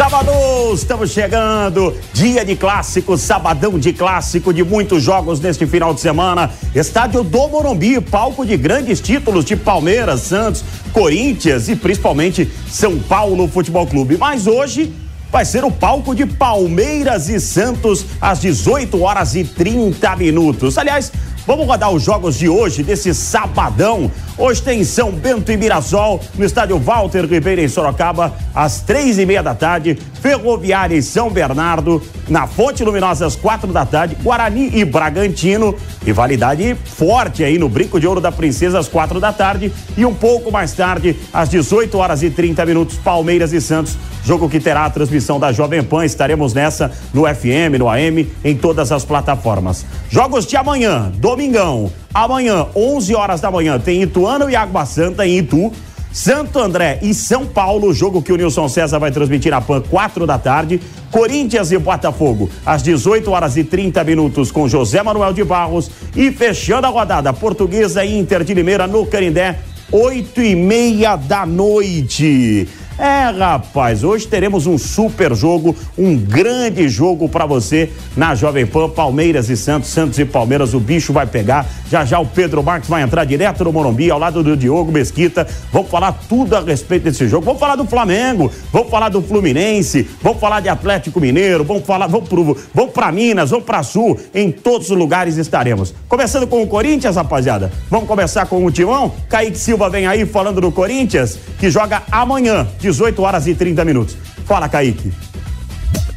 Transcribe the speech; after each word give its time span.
Sábado, 0.00 0.32
estamos 0.72 1.10
chegando, 1.10 1.94
dia 2.14 2.42
de 2.42 2.56
clássico, 2.56 3.18
sabadão 3.18 3.78
de 3.78 3.92
clássico, 3.92 4.50
de 4.50 4.64
muitos 4.64 5.02
jogos 5.02 5.40
neste 5.40 5.66
final 5.66 5.92
de 5.92 6.00
semana. 6.00 6.50
Estádio 6.74 7.22
do 7.22 7.48
Morumbi, 7.48 8.00
palco 8.00 8.46
de 8.46 8.56
grandes 8.56 8.98
títulos 8.98 9.44
de 9.44 9.56
Palmeiras, 9.56 10.22
Santos, 10.22 10.64
Corinthians 10.94 11.68
e 11.68 11.76
principalmente 11.76 12.50
São 12.70 12.98
Paulo 12.98 13.46
Futebol 13.46 13.86
Clube. 13.86 14.16
Mas 14.16 14.46
hoje 14.46 14.90
vai 15.30 15.44
ser 15.44 15.64
o 15.64 15.70
palco 15.70 16.14
de 16.14 16.24
Palmeiras 16.24 17.28
e 17.28 17.38
Santos 17.38 18.06
às 18.22 18.40
18 18.40 19.02
horas 19.02 19.34
e 19.34 19.44
30 19.44 20.16
minutos. 20.16 20.78
Aliás, 20.78 21.12
Vamos 21.50 21.66
rodar 21.66 21.90
os 21.90 22.04
jogos 22.04 22.38
de 22.38 22.48
hoje, 22.48 22.84
desse 22.84 23.12
sabadão. 23.12 24.08
Hoje 24.38 24.62
tem 24.62 24.84
São 24.84 25.10
Bento 25.10 25.50
e 25.50 25.56
Mirassol, 25.56 26.20
no 26.36 26.44
estádio 26.44 26.78
Walter 26.78 27.26
Ribeiro, 27.26 27.60
em 27.60 27.66
Sorocaba, 27.66 28.32
às 28.54 28.82
três 28.82 29.18
e 29.18 29.26
meia 29.26 29.42
da 29.42 29.52
tarde. 29.52 29.98
Ferroviária 30.20 30.96
e 30.96 31.02
São 31.02 31.30
Bernardo, 31.30 32.02
na 32.28 32.46
Fonte 32.46 32.84
Luminosa, 32.84 33.26
às 33.26 33.36
quatro 33.36 33.72
da 33.72 33.84
tarde. 33.86 34.16
Guarani 34.22 34.70
e 34.74 34.84
Bragantino, 34.84 35.74
rivalidade 36.04 36.76
forte 36.84 37.42
aí 37.42 37.58
no 37.58 37.68
Brinco 37.68 37.98
de 37.98 38.06
Ouro 38.06 38.20
da 38.20 38.30
Princesa, 38.30 38.78
às 38.78 38.88
quatro 38.88 39.20
da 39.20 39.32
tarde. 39.32 39.72
E 39.96 40.04
um 40.04 40.14
pouco 40.14 40.50
mais 40.50 40.72
tarde, 40.72 41.16
às 41.32 41.48
18 41.48 41.96
horas 41.98 42.22
e 42.22 42.30
30 42.30 42.64
minutos, 42.66 42.96
Palmeiras 42.98 43.52
e 43.52 43.60
Santos 43.60 43.96
Jogo 44.24 44.48
que 44.48 44.60
terá 44.60 44.84
a 44.84 44.90
transmissão 44.90 45.40
da 45.40 45.52
Jovem 45.52 45.82
Pan. 45.82 46.04
Estaremos 46.04 46.52
nessa 46.52 46.92
no 47.12 47.22
FM, 47.22 47.78
no 47.78 47.88
AM, 47.88 48.30
em 48.44 48.56
todas 48.56 48.92
as 48.92 49.04
plataformas. 49.04 49.84
Jogos 50.10 50.46
de 50.46 50.56
amanhã, 50.56 51.10
domingão. 51.16 51.90
Amanhã, 52.12 52.66
11 52.74 53.14
horas 53.14 53.40
da 53.40 53.50
manhã, 53.50 53.78
tem 53.78 54.02
Ituano 54.02 54.50
e 54.50 54.56
Água 54.56 54.84
Santa 54.84 55.26
em 55.26 55.38
Itu. 55.38 55.72
Santo 56.12 56.58
André 56.58 56.98
e 57.02 57.14
São 57.14 57.46
Paulo, 57.46 57.94
jogo 57.94 58.20
que 58.20 58.32
o 58.32 58.36
Nilson 58.36 58.68
César 58.68 58.98
vai 58.98 59.12
transmitir 59.12 59.52
na 59.52 59.60
PAN 59.60 59.80
4 59.80 60.26
da 60.26 60.38
tarde. 60.38 60.80
Corinthians 61.10 61.70
e 61.70 61.78
Botafogo, 61.78 62.50
às 62.66 62.82
18 62.82 63.30
horas 63.30 63.56
e 63.56 63.64
30 63.64 64.02
minutos, 64.04 64.50
com 64.50 64.68
José 64.68 65.02
Manuel 65.02 65.32
de 65.32 65.44
Barros. 65.44 65.90
E 66.16 66.32
fechando 66.32 66.86
a 66.86 66.90
rodada, 66.90 67.32
Portuguesa 67.32 68.04
e 68.04 68.18
Inter 68.18 68.42
de 68.42 68.54
Limeira 68.54 68.86
no 68.86 69.06
Canindé, 69.06 69.58
8 69.92 70.42
e 70.42 70.56
meia 70.56 71.16
da 71.16 71.46
noite. 71.46 72.68
É, 73.00 73.30
rapaz, 73.30 74.04
hoje 74.04 74.28
teremos 74.28 74.66
um 74.66 74.76
super 74.76 75.34
jogo, 75.34 75.74
um 75.96 76.14
grande 76.14 76.86
jogo 76.86 77.30
para 77.30 77.46
você 77.46 77.90
na 78.14 78.34
Jovem 78.34 78.66
Pan, 78.66 78.90
Palmeiras 78.90 79.48
e 79.48 79.56
Santos, 79.56 79.88
Santos 79.88 80.18
e 80.18 80.24
Palmeiras, 80.26 80.74
o 80.74 80.80
bicho 80.80 81.10
vai 81.10 81.26
pegar. 81.26 81.66
Já 81.90 82.04
já 82.04 82.20
o 82.20 82.26
Pedro 82.26 82.62
Marques 82.62 82.90
vai 82.90 83.00
entrar 83.00 83.24
direto 83.24 83.64
no 83.64 83.72
Morumbi, 83.72 84.10
ao 84.10 84.18
lado 84.18 84.42
do 84.42 84.54
Diogo 84.54 84.92
Mesquita. 84.92 85.46
Vamos 85.72 85.90
falar 85.90 86.12
tudo 86.28 86.54
a 86.54 86.60
respeito 86.60 87.04
desse 87.04 87.26
jogo. 87.26 87.42
Vamos 87.42 87.58
falar 87.58 87.74
do 87.74 87.86
Flamengo, 87.86 88.52
vamos 88.70 88.90
falar 88.90 89.08
do 89.08 89.22
Fluminense, 89.22 90.06
vamos 90.22 90.38
falar 90.38 90.60
de 90.60 90.68
Atlético 90.68 91.22
Mineiro, 91.22 91.64
vamos 91.64 91.86
falar, 91.86 92.06
vamos 92.06 92.28
pro, 92.28 92.54
vamos 92.74 92.92
para 92.92 93.10
Minas, 93.10 93.48
vamos 93.48 93.64
para 93.64 93.82
Sul, 93.82 94.20
em 94.34 94.52
todos 94.52 94.90
os 94.90 94.96
lugares 94.96 95.38
estaremos. 95.38 95.94
Começando 96.06 96.46
com 96.46 96.62
o 96.62 96.66
Corinthians, 96.66 97.16
rapaziada. 97.16 97.72
Vamos 97.88 98.06
começar 98.06 98.44
com 98.44 98.62
o 98.62 98.70
Timão? 98.70 99.10
Kaique 99.26 99.56
Silva 99.56 99.88
vem 99.88 100.06
aí 100.06 100.26
falando 100.26 100.60
do 100.60 100.70
Corinthians, 100.70 101.38
que 101.58 101.70
joga 101.70 102.02
amanhã, 102.12 102.68
de 102.78 102.89
18 102.90 103.22
horas 103.22 103.46
e 103.46 103.54
30 103.54 103.84
minutos. 103.84 104.16
Fala, 104.44 104.68
Kaique. 104.68 105.12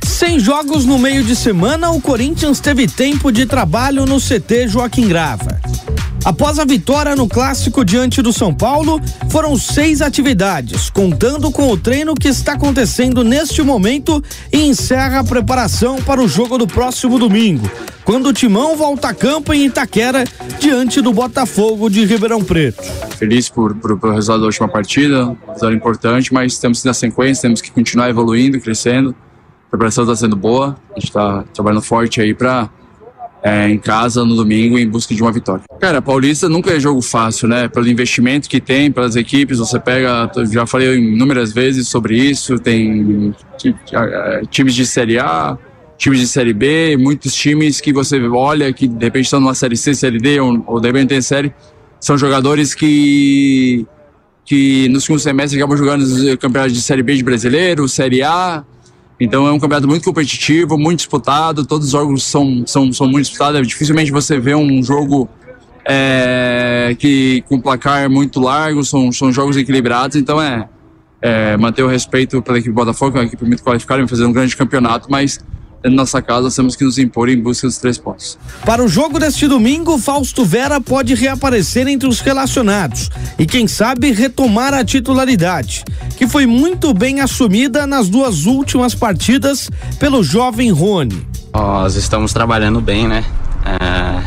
Sem 0.03 0.39
jogos 0.39 0.85
no 0.85 0.97
meio 0.97 1.23
de 1.23 1.35
semana, 1.35 1.91
o 1.91 2.01
Corinthians 2.01 2.59
teve 2.59 2.87
tempo 2.87 3.31
de 3.31 3.45
trabalho 3.45 4.05
no 4.05 4.19
CT 4.19 4.67
Joaquim 4.67 5.07
Grava. 5.07 5.59
Após 6.25 6.57
a 6.57 6.63
vitória 6.63 7.17
no 7.17 7.27
clássico 7.27 7.83
diante 7.83 8.21
do 8.21 8.31
São 8.31 8.53
Paulo, 8.53 9.01
foram 9.29 9.57
seis 9.57 10.01
atividades, 10.01 10.89
contando 10.89 11.51
com 11.51 11.69
o 11.69 11.77
treino 11.77 12.15
que 12.15 12.29
está 12.29 12.53
acontecendo 12.53 13.25
neste 13.25 13.61
momento 13.61 14.23
e 14.51 14.61
encerra 14.61 15.19
a 15.19 15.23
preparação 15.23 16.01
para 16.01 16.21
o 16.21 16.27
jogo 16.27 16.57
do 16.57 16.65
próximo 16.65 17.19
domingo, 17.19 17.69
quando 18.05 18.27
o 18.27 18.33
Timão 18.33 18.77
volta 18.77 19.09
a 19.09 19.13
campo 19.13 19.53
em 19.53 19.65
Itaquera, 19.65 20.23
diante 20.61 21.01
do 21.01 21.11
Botafogo 21.11 21.89
de 21.89 22.05
Ribeirão 22.05 22.41
Preto. 22.41 22.81
Feliz 23.17 23.49
por, 23.49 23.75
por, 23.75 23.99
pelo 23.99 24.13
resultado 24.13 24.39
da 24.39 24.45
última 24.45 24.69
partida, 24.69 25.35
resultado 25.47 25.73
importante, 25.73 26.33
mas 26.33 26.57
temos 26.57 26.79
que 26.79 26.87
na 26.87 26.93
sequência, 26.93 27.41
temos 27.41 27.59
que 27.59 27.69
continuar 27.69 28.09
evoluindo, 28.09 28.61
crescendo. 28.61 29.13
A 29.67 29.71
preparação 29.71 30.05
está 30.05 30.15
sendo 30.15 30.37
boa, 30.37 30.77
a 30.91 30.99
gente 30.99 31.09
está 31.09 31.43
trabalhando 31.53 31.81
forte 31.81 32.21
aí 32.21 32.33
para 32.33 32.69
é, 33.43 33.69
em 33.69 33.77
casa 33.77 34.23
no 34.23 34.35
domingo 34.35 34.79
em 34.79 34.87
busca 34.87 35.13
de 35.13 35.21
uma 35.21 35.31
vitória. 35.31 35.63
Cara, 35.79 36.01
Paulista 36.01 36.47
nunca 36.47 36.71
é 36.71 36.79
jogo 36.79 37.01
fácil, 37.01 37.47
né? 37.47 37.67
Pelo 37.67 37.87
investimento 37.89 38.47
que 38.47 38.61
tem, 38.61 38.89
pelas 38.89 39.17
equipes, 39.17 39.59
você 39.59 39.77
pega, 39.77 40.31
já 40.49 40.65
falei 40.65 40.95
inúmeras 40.95 41.51
vezes 41.51 41.89
sobre 41.89 42.17
isso, 42.17 42.57
tem 42.57 43.35
times 44.49 44.73
de 44.73 44.85
Série 44.85 45.19
A, 45.19 45.57
times 45.97 46.19
de 46.19 46.27
Série 46.27 46.53
B, 46.53 46.95
muitos 46.97 47.35
times 47.35 47.81
que 47.81 47.91
você 47.91 48.17
olha 48.27 48.71
que 48.71 48.87
de 48.87 49.03
repente 49.05 49.25
estão 49.25 49.41
numa 49.41 49.53
Série 49.53 49.75
C, 49.75 49.93
Série 49.93 50.19
D 50.19 50.39
ou, 50.39 50.63
ou 50.65 50.79
de 50.79 50.87
repente 50.87 51.09
tem 51.09 51.21
Série, 51.21 51.53
são 51.99 52.17
jogadores 52.17 52.73
que 52.73 53.85
que 54.45 54.89
no 54.89 54.99
segundo 54.99 55.21
semestre 55.21 55.57
acabam 55.57 55.77
jogando 55.77 56.01
os 56.01 56.35
campeonatos 56.35 56.73
de 56.73 56.81
Série 56.81 57.01
B 57.01 57.15
de 57.15 57.23
brasileiro, 57.23 57.87
Série 57.87 58.21
A, 58.23 58.63
então 59.23 59.47
é 59.47 59.51
um 59.51 59.59
campeonato 59.59 59.87
muito 59.87 60.03
competitivo, 60.03 60.77
muito 60.77 60.99
disputado, 60.99 61.65
todos 61.65 61.87
os 61.87 61.91
jogos 61.91 62.23
são, 62.23 62.63
são, 62.67 62.91
são 62.91 63.07
muito 63.07 63.25
disputados. 63.25 63.65
Dificilmente 63.65 64.11
você 64.11 64.37
vê 64.37 64.53
um 64.53 64.83
jogo 64.83 65.29
é, 65.85 66.95
que 66.99 67.41
com 67.47 67.59
placar 67.59 68.09
muito 68.09 68.39
largo, 68.41 68.83
são, 68.83 69.11
são 69.11 69.31
jogos 69.31 69.55
equilibrados, 69.55 70.17
então 70.17 70.41
é, 70.41 70.67
é 71.21 71.55
manter 71.55 71.83
o 71.83 71.87
respeito 71.87 72.41
pela 72.41 72.57
equipe 72.57 72.73
Botafogo, 72.73 73.13
que 73.13 73.17
é 73.17 73.21
uma 73.21 73.27
equipe 73.27 73.45
muito 73.45 73.63
qualificada, 73.63 74.05
fazer 74.07 74.25
um 74.25 74.33
grande 74.33 74.57
campeonato, 74.57 75.09
mas 75.09 75.39
dentro 75.83 75.97
da 75.97 76.03
nossa 76.03 76.21
casa, 76.21 76.49
temos 76.49 76.77
que 76.77 76.85
nos 76.85 76.97
impor 76.97 77.27
em 77.27 77.37
busca 77.37 77.67
dos 77.67 77.77
três 77.77 77.97
pontos. 77.97 78.39
Para 78.65 78.81
o 78.81 78.87
jogo 78.87 79.19
deste 79.19 79.47
domingo, 79.47 79.97
Fausto 79.97 80.45
Vera 80.45 80.79
pode 80.79 81.13
reaparecer 81.13 81.87
entre 81.89 82.07
os 82.07 82.21
relacionados 82.21 83.09
e, 83.37 83.45
quem 83.45 83.67
sabe, 83.67 84.11
retomar 84.11 84.73
a 84.73 84.85
titularidade, 84.85 85.83
que 86.17 86.25
foi 86.25 86.45
muito 86.45 86.93
bem 86.93 87.19
assumida 87.19 87.85
nas 87.85 88.07
duas 88.07 88.45
últimas 88.45 88.95
partidas 88.95 89.69
pelo 89.99 90.23
jovem 90.23 90.71
Rony. 90.71 91.27
Nós 91.53 91.95
estamos 91.95 92.31
trabalhando 92.31 92.79
bem, 92.79 93.07
né? 93.07 93.25
É, 93.65 94.23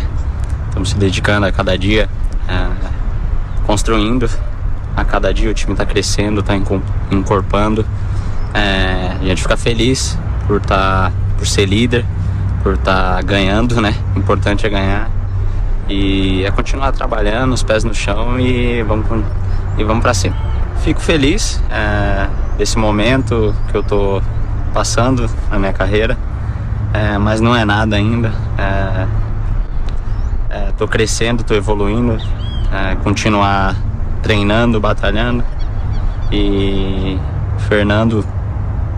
estamos 0.68 0.90
se 0.90 0.96
dedicando 0.96 1.46
a 1.46 1.52
cada 1.52 1.76
dia, 1.78 2.08
é, 2.46 3.66
construindo. 3.66 4.30
A 4.94 5.04
cada 5.04 5.32
dia 5.32 5.50
o 5.50 5.54
time 5.54 5.72
está 5.72 5.84
crescendo, 5.84 6.40
está 6.40 6.54
encorpando. 7.10 7.84
É, 8.54 9.16
a 9.20 9.24
gente 9.24 9.42
fica 9.42 9.56
feliz 9.56 10.16
por 10.46 10.56
estar 10.58 11.10
tá 11.10 11.25
por 11.36 11.46
ser 11.46 11.66
líder, 11.66 12.04
por 12.62 12.74
estar 12.74 13.16
tá 13.16 13.22
ganhando, 13.22 13.80
né? 13.80 13.94
O 14.14 14.18
importante 14.18 14.66
é 14.66 14.68
ganhar. 14.68 15.10
E 15.88 16.44
é 16.44 16.50
continuar 16.50 16.92
trabalhando, 16.92 17.52
os 17.52 17.62
pés 17.62 17.84
no 17.84 17.94
chão 17.94 18.40
e 18.40 18.82
vamos, 18.82 19.06
e 19.78 19.84
vamos 19.84 20.02
para 20.02 20.12
cima. 20.14 20.36
Fico 20.82 21.00
feliz 21.00 21.62
é, 21.70 22.28
desse 22.58 22.76
momento 22.78 23.54
que 23.70 23.76
eu 23.76 23.82
tô 23.82 24.20
passando 24.74 25.30
na 25.50 25.58
minha 25.58 25.72
carreira, 25.72 26.18
é, 26.92 27.18
mas 27.18 27.40
não 27.40 27.54
é 27.54 27.64
nada 27.64 27.96
ainda. 27.96 28.32
É, 28.58 29.06
é, 30.50 30.72
tô 30.76 30.88
crescendo, 30.88 31.44
tô 31.44 31.54
evoluindo, 31.54 32.18
é, 32.72 32.96
continuar 32.96 33.76
treinando, 34.22 34.80
batalhando 34.80 35.44
e 36.32 37.18
Fernando 37.68 38.24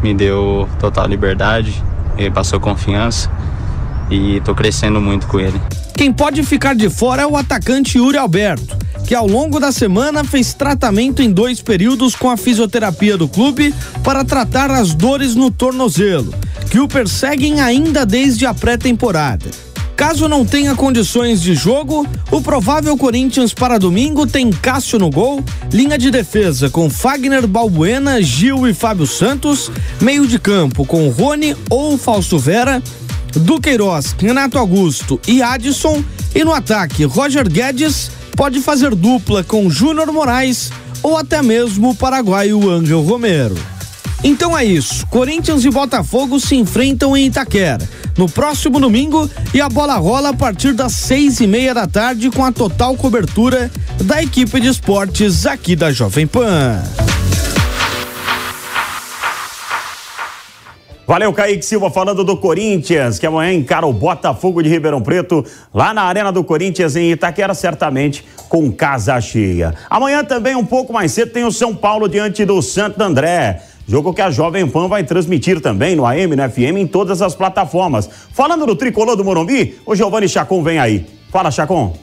me 0.03 0.15
deu 0.15 0.69
total 0.79 1.07
liberdade, 1.07 1.83
ele 2.19 2.31
passou 2.31 2.59
confiança 2.61 3.31
e 4.11 4.41
tô 4.41 4.55
crescendo 4.55 5.01
muito 5.01 5.27
com 5.27 5.39
ele. 5.39 5.61
Quem 5.97 6.13
pode 6.13 6.43
ficar 6.43 6.75
de 6.75 6.89
fora 6.89 7.23
é 7.23 7.27
o 7.27 7.37
atacante 7.37 7.99
Yuri 7.99 8.19
Alberto, 8.19 8.77
que 9.07 9.15
ao 9.15 9.27
longo 9.27 9.59
da 9.59 9.73
semana 9.73 10.23
fez 10.23 10.55
tratamento 10.55 11.23
em 11.23 11.31
dois 11.31 11.61
períodos 11.61 12.15
com 12.15 12.31
a 12.31 12.37
fisioterapia 12.37 13.17
do 13.17 13.29
clube 13.29 13.75
para 14.05 14.25
tratar 14.25 14.71
as 14.71 14.95
dores 14.95 15.35
no 15.35 15.51
tornozelo, 15.51 16.35
que 16.71 16.79
o 16.79 16.87
perseguem 16.87 17.61
ainda 17.61 18.05
desde 18.05 18.47
a 18.47 18.55
pré-temporada. 18.55 19.68
Caso 19.99 20.29
não 20.29 20.47
tenha 20.47 20.77
condições 20.77 21.43
de 21.43 21.57
jogo, 21.57 22.07
o 22.31 22.41
provável 22.41 22.97
Corinthians 22.97 23.53
para 23.53 23.79
domingo 23.79 24.29
tem 24.29 24.49
Cássio 24.49 24.97
no 24.97 25.11
gol, 25.11 25.45
linha 25.73 25.99
de 25.99 26.09
defesa 26.09 26.71
com 26.71 26.89
Fagner, 26.89 27.49
Balbuena, 27.49 28.23
Gil 28.23 28.69
e 28.69 28.73
Fábio 28.73 29.09
Santos, 29.09 29.73
meio 30.01 30.25
de 30.25 30.39
campo 30.39 30.87
com 30.87 31.09
Rony 31.09 31.57
ou 31.69 31.99
Fausto 31.99 32.39
Vera, 32.39 32.81
Duqueiroz, 33.33 34.15
Renato 34.17 34.57
Augusto 34.57 35.21
e 35.27 35.43
Adson, 35.43 36.05
e 36.33 36.45
no 36.45 36.53
ataque 36.53 37.03
Roger 37.03 37.51
Guedes 37.51 38.09
pode 38.37 38.61
fazer 38.61 38.95
dupla 38.95 39.43
com 39.43 39.69
Júnior 39.69 40.13
Moraes 40.13 40.71
ou 41.03 41.19
até 41.19 41.43
mesmo 41.43 41.91
o 41.91 41.95
paraguaio 41.95 42.71
Angel 42.71 43.03
Romero. 43.03 43.57
Então 44.23 44.57
é 44.57 44.65
isso. 44.65 45.07
Corinthians 45.09 45.65
e 45.65 45.71
Botafogo 45.71 46.39
se 46.39 46.55
enfrentam 46.55 47.17
em 47.17 47.27
Itaquera 47.27 47.89
no 48.19 48.29
próximo 48.29 48.81
domingo 48.81 49.31
e 49.55 49.61
a 49.61 49.69
bola 49.69 49.95
rola 49.95 50.31
a 50.31 50.35
partir 50.35 50.73
das 50.73 50.93
seis 50.93 51.39
e 51.39 51.47
meia 51.47 51.73
da 51.73 51.87
tarde 51.87 52.31
com 52.31 52.45
a 52.45 52.51
total 52.51 52.97
cobertura 52.97 53.71
da 54.03 54.21
equipe 54.21 54.61
de 54.61 54.67
esportes 54.67 55.47
aqui 55.47 55.77
da 55.77 55.93
Jovem 55.93 56.27
Pan. 56.27 56.83
Valeu, 61.07 61.33
Kaique 61.33 61.65
Silva, 61.65 61.91
falando 61.91 62.23
do 62.23 62.37
Corinthians, 62.37 63.19
que 63.19 63.27
amanhã 63.27 63.55
encara 63.55 63.87
o 63.87 63.93
Botafogo 63.95 64.63
de 64.63 64.69
Ribeirão 64.69 65.01
Preto, 65.01 65.43
lá 65.73 65.95
na 65.95 66.03
Arena 66.03 66.31
do 66.31 66.45
Corinthians, 66.45 66.97
em 66.97 67.13
Itaquera, 67.13 67.55
certamente 67.55 68.27
com 68.47 68.71
casa 68.71 69.19
cheia. 69.19 69.73
Amanhã 69.89 70.23
também, 70.23 70.55
um 70.55 70.67
pouco 70.67 70.93
mais 70.93 71.13
cedo, 71.13 71.33
tem 71.33 71.45
o 71.45 71.53
São 71.53 71.75
Paulo 71.75 72.11
diante 72.11 72.45
do 72.45 72.61
Santo 72.61 73.01
André. 73.01 73.63
Jogo 73.89 74.13
que 74.13 74.21
a 74.21 74.31
Jovem 74.31 74.69
Pan 74.69 74.87
vai 74.87 75.03
transmitir 75.03 75.63
também 75.63 75.97
no 75.97 76.05
AM, 76.05 76.37
no 76.37 76.51
FM, 76.51 76.77
em 76.77 76.87
todas 76.87 77.23
as 77.23 77.35
plataformas. 77.35 78.09
Falando 78.35 78.67
do 78.67 78.77
tricolor 78.77 79.17
do 79.17 79.25
Morumbi, 79.25 79.77
o 79.87 79.97
Giovanni 79.97 80.29
Chacon 80.29 80.63
vem 80.63 80.79
aí. 80.79 81.07
Fala, 81.33 81.51
Chacon. 81.51 81.97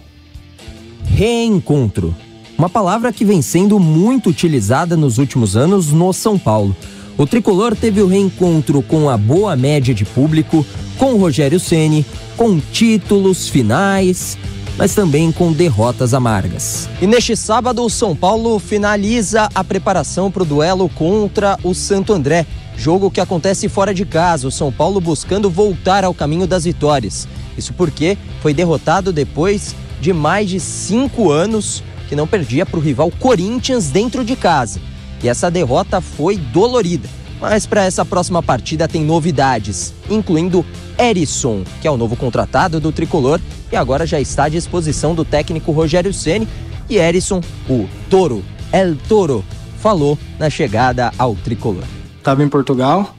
Reencontro. 1.06 2.16
Uma 2.58 2.70
palavra 2.70 3.14
que 3.14 3.24
vem 3.24 3.40
sendo 3.40 3.80
muito 3.80 4.32
utilizada 4.32 4.98
nos 4.98 5.20
últimos 5.20 5.56
anos 5.56 5.92
no 5.92 6.12
São 6.12 6.40
Paulo. 6.40 6.76
O 7.20 7.28
tricolor 7.28 7.76
teve 7.76 8.02
o 8.02 8.08
reencontro 8.08 8.82
com 8.82 9.08
a 9.08 9.16
boa 9.16 9.56
média 9.56 9.94
de 9.94 10.06
público, 10.06 10.66
com 10.98 11.18
Rogério 11.18 11.60
Ceni, 11.60 12.04
com 12.36 12.60
títulos 12.60 13.48
finais, 13.48 14.40
mas 14.78 14.94
também 14.94 15.32
com 15.32 15.52
derrotas 15.52 16.14
amargas. 16.14 16.90
E 17.02 17.08
neste 17.08 17.36
sábado, 17.36 17.84
o 17.84 17.90
São 17.90 18.16
Paulo 18.16 18.60
finaliza 18.60 19.50
a 19.54 19.64
preparação 19.64 20.30
para 20.30 20.44
o 20.44 20.46
duelo 20.46 20.90
contra 20.90 21.58
o 21.64 21.74
Santo 21.74 22.14
André. 22.14 22.46
Jogo 22.78 23.10
que 23.10 23.22
acontece 23.22 23.70
fora 23.70 23.94
de 23.94 24.06
casa, 24.06 24.48
o 24.48 24.52
São 24.52 24.72
Paulo 24.72 25.00
buscando 25.00 25.50
voltar 25.50 26.04
ao 26.04 26.14
caminho 26.14 26.46
das 26.46 26.66
vitórias. 26.66 27.28
Isso 27.58 27.74
porque 27.74 28.18
foi 28.42 28.54
derrotado 28.54 29.14
depois 29.14 29.74
de 30.02 30.12
mais 30.12 30.50
de 30.50 30.60
cinco 30.60 31.32
anos 31.32 31.82
que 32.10 32.16
não 32.16 32.28
perdia 32.28 32.66
para 32.66 32.78
o 32.78 32.84
rival 32.84 33.12
Corinthians 33.20 33.90
dentro 33.90 34.24
de 34.24 34.36
casa. 34.36 34.80
E 35.24 35.30
essa 35.30 35.50
derrota 35.50 36.02
foi 36.02 36.38
dolorida. 36.38 37.10
Mas 37.40 37.66
para 37.66 37.84
essa 37.84 38.06
próxima 38.06 38.42
partida 38.42 38.88
tem 38.88 39.04
novidades, 39.04 39.94
incluindo 40.10 40.66
Erisson, 40.98 41.64
que 41.82 41.88
é 41.88 41.92
o 41.92 41.98
novo 41.98 42.16
contratado 42.16 42.80
do 42.80 42.92
tricolor 42.92 43.40
e 43.72 43.76
agora 43.76 44.06
já 44.06 44.20
está 44.20 44.46
à 44.46 44.50
disposição 44.50 45.14
do 45.14 45.26
técnico 45.26 45.72
Rogério 45.72 46.14
Ceni. 46.14 46.48
E 46.90 46.98
Erisson, 46.98 47.42
o 47.70 47.88
Toro, 48.10 48.44
El 48.72 48.96
Toro, 49.08 49.44
falou 49.80 50.18
na 50.40 50.50
chegada 50.50 51.12
ao 51.18 51.36
tricolor. 51.36 51.84
Estava 52.18 52.44
em 52.44 52.50
Portugal, 52.50 53.16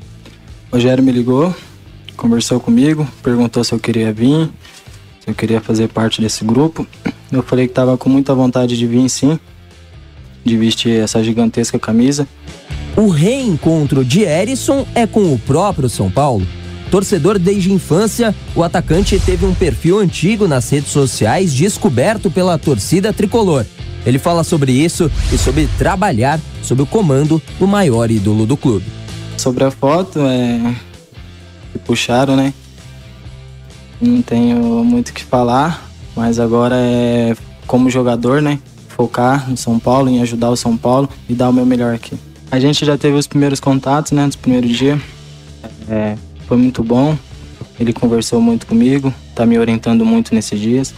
Rogério 0.73 1.03
me 1.03 1.13
ligou, 1.13 1.55
conversou 2.17 2.59
comigo, 2.59 3.07
perguntou 3.23 3.63
se 3.63 3.73
eu 3.73 3.79
queria 3.79 4.13
vir, 4.13 4.51
se 5.21 5.29
eu 5.29 5.35
queria 5.35 5.61
fazer 5.61 5.89
parte 5.89 6.21
desse 6.21 6.45
grupo. 6.45 6.87
Eu 7.31 7.43
falei 7.43 7.67
que 7.67 7.73
estava 7.73 7.97
com 7.97 8.09
muita 8.09 8.35
vontade 8.35 8.77
de 8.77 8.87
vir, 8.87 9.09
sim, 9.09 9.39
de 10.45 10.57
vestir 10.57 11.01
essa 11.01 11.23
gigantesca 11.23 11.79
camisa. 11.79 12.27
O 12.97 13.09
reencontro 13.09 14.03
de 14.03 14.23
Erisson 14.23 14.87
é 14.95 15.07
com 15.07 15.31
o 15.31 15.39
próprio 15.39 15.87
São 15.87 16.11
Paulo. 16.11 16.47
Torcedor 16.91 17.39
desde 17.39 17.71
infância, 17.71 18.35
o 18.55 18.63
atacante 18.63 19.21
teve 19.21 19.45
um 19.45 19.55
perfil 19.55 19.99
antigo 19.99 20.49
nas 20.49 20.71
redes 20.71 20.93
sociais 20.93 21.53
descoberto 21.53 22.31
pela 22.31 22.57
torcida 22.57 23.13
tricolor. 23.13 23.67
Ele 24.07 24.19
fala 24.19 24.43
sobre 24.43 24.73
isso 24.73 25.11
e 25.31 25.37
sobre 25.37 25.69
trabalhar 25.77 26.41
sob 26.63 26.81
o 26.81 26.87
comando 26.87 27.43
do 27.59 27.67
maior 27.67 28.11
ídolo 28.11 28.47
do 28.47 28.57
clube. 28.57 28.87
Sobre 29.37 29.65
a 29.65 29.71
foto, 29.71 30.21
é. 30.21 30.75
que 31.73 31.79
puxaram, 31.81 32.35
né? 32.35 32.55
Não 34.01 34.23
tenho 34.23 34.83
muito 34.83 35.11
o 35.11 35.13
que 35.13 35.23
falar, 35.23 35.87
mas 36.17 36.41
agora 36.41 36.77
é 36.79 37.37
como 37.67 37.91
jogador, 37.91 38.41
né? 38.41 38.59
Focar 38.89 39.51
no 39.51 39.57
São 39.57 39.79
Paulo, 39.79 40.09
em 40.09 40.23
ajudar 40.23 40.49
o 40.49 40.57
São 40.57 40.79
Paulo 40.79 41.11
e 41.29 41.35
dar 41.35 41.51
o 41.51 41.53
meu 41.53 41.67
melhor 41.67 41.95
aqui. 41.95 42.17
A 42.51 42.59
gente 42.59 42.85
já 42.85 42.97
teve 42.97 43.17
os 43.17 43.27
primeiros 43.27 43.61
contatos, 43.61 44.13
né, 44.13 44.25
nos 44.25 44.37
primeiros 44.37 44.71
dias. 44.71 45.01
É, 45.89 46.17
foi 46.47 46.57
muito 46.57 46.83
bom. 46.83 47.17
Ele 47.79 47.93
conversou 47.93 48.41
muito 48.41 48.67
comigo, 48.67 49.13
tá 49.35 49.45
me 49.45 49.59
orientando 49.59 50.05
muito 50.05 50.35
nesses 50.35 50.59
dias. 50.59 50.95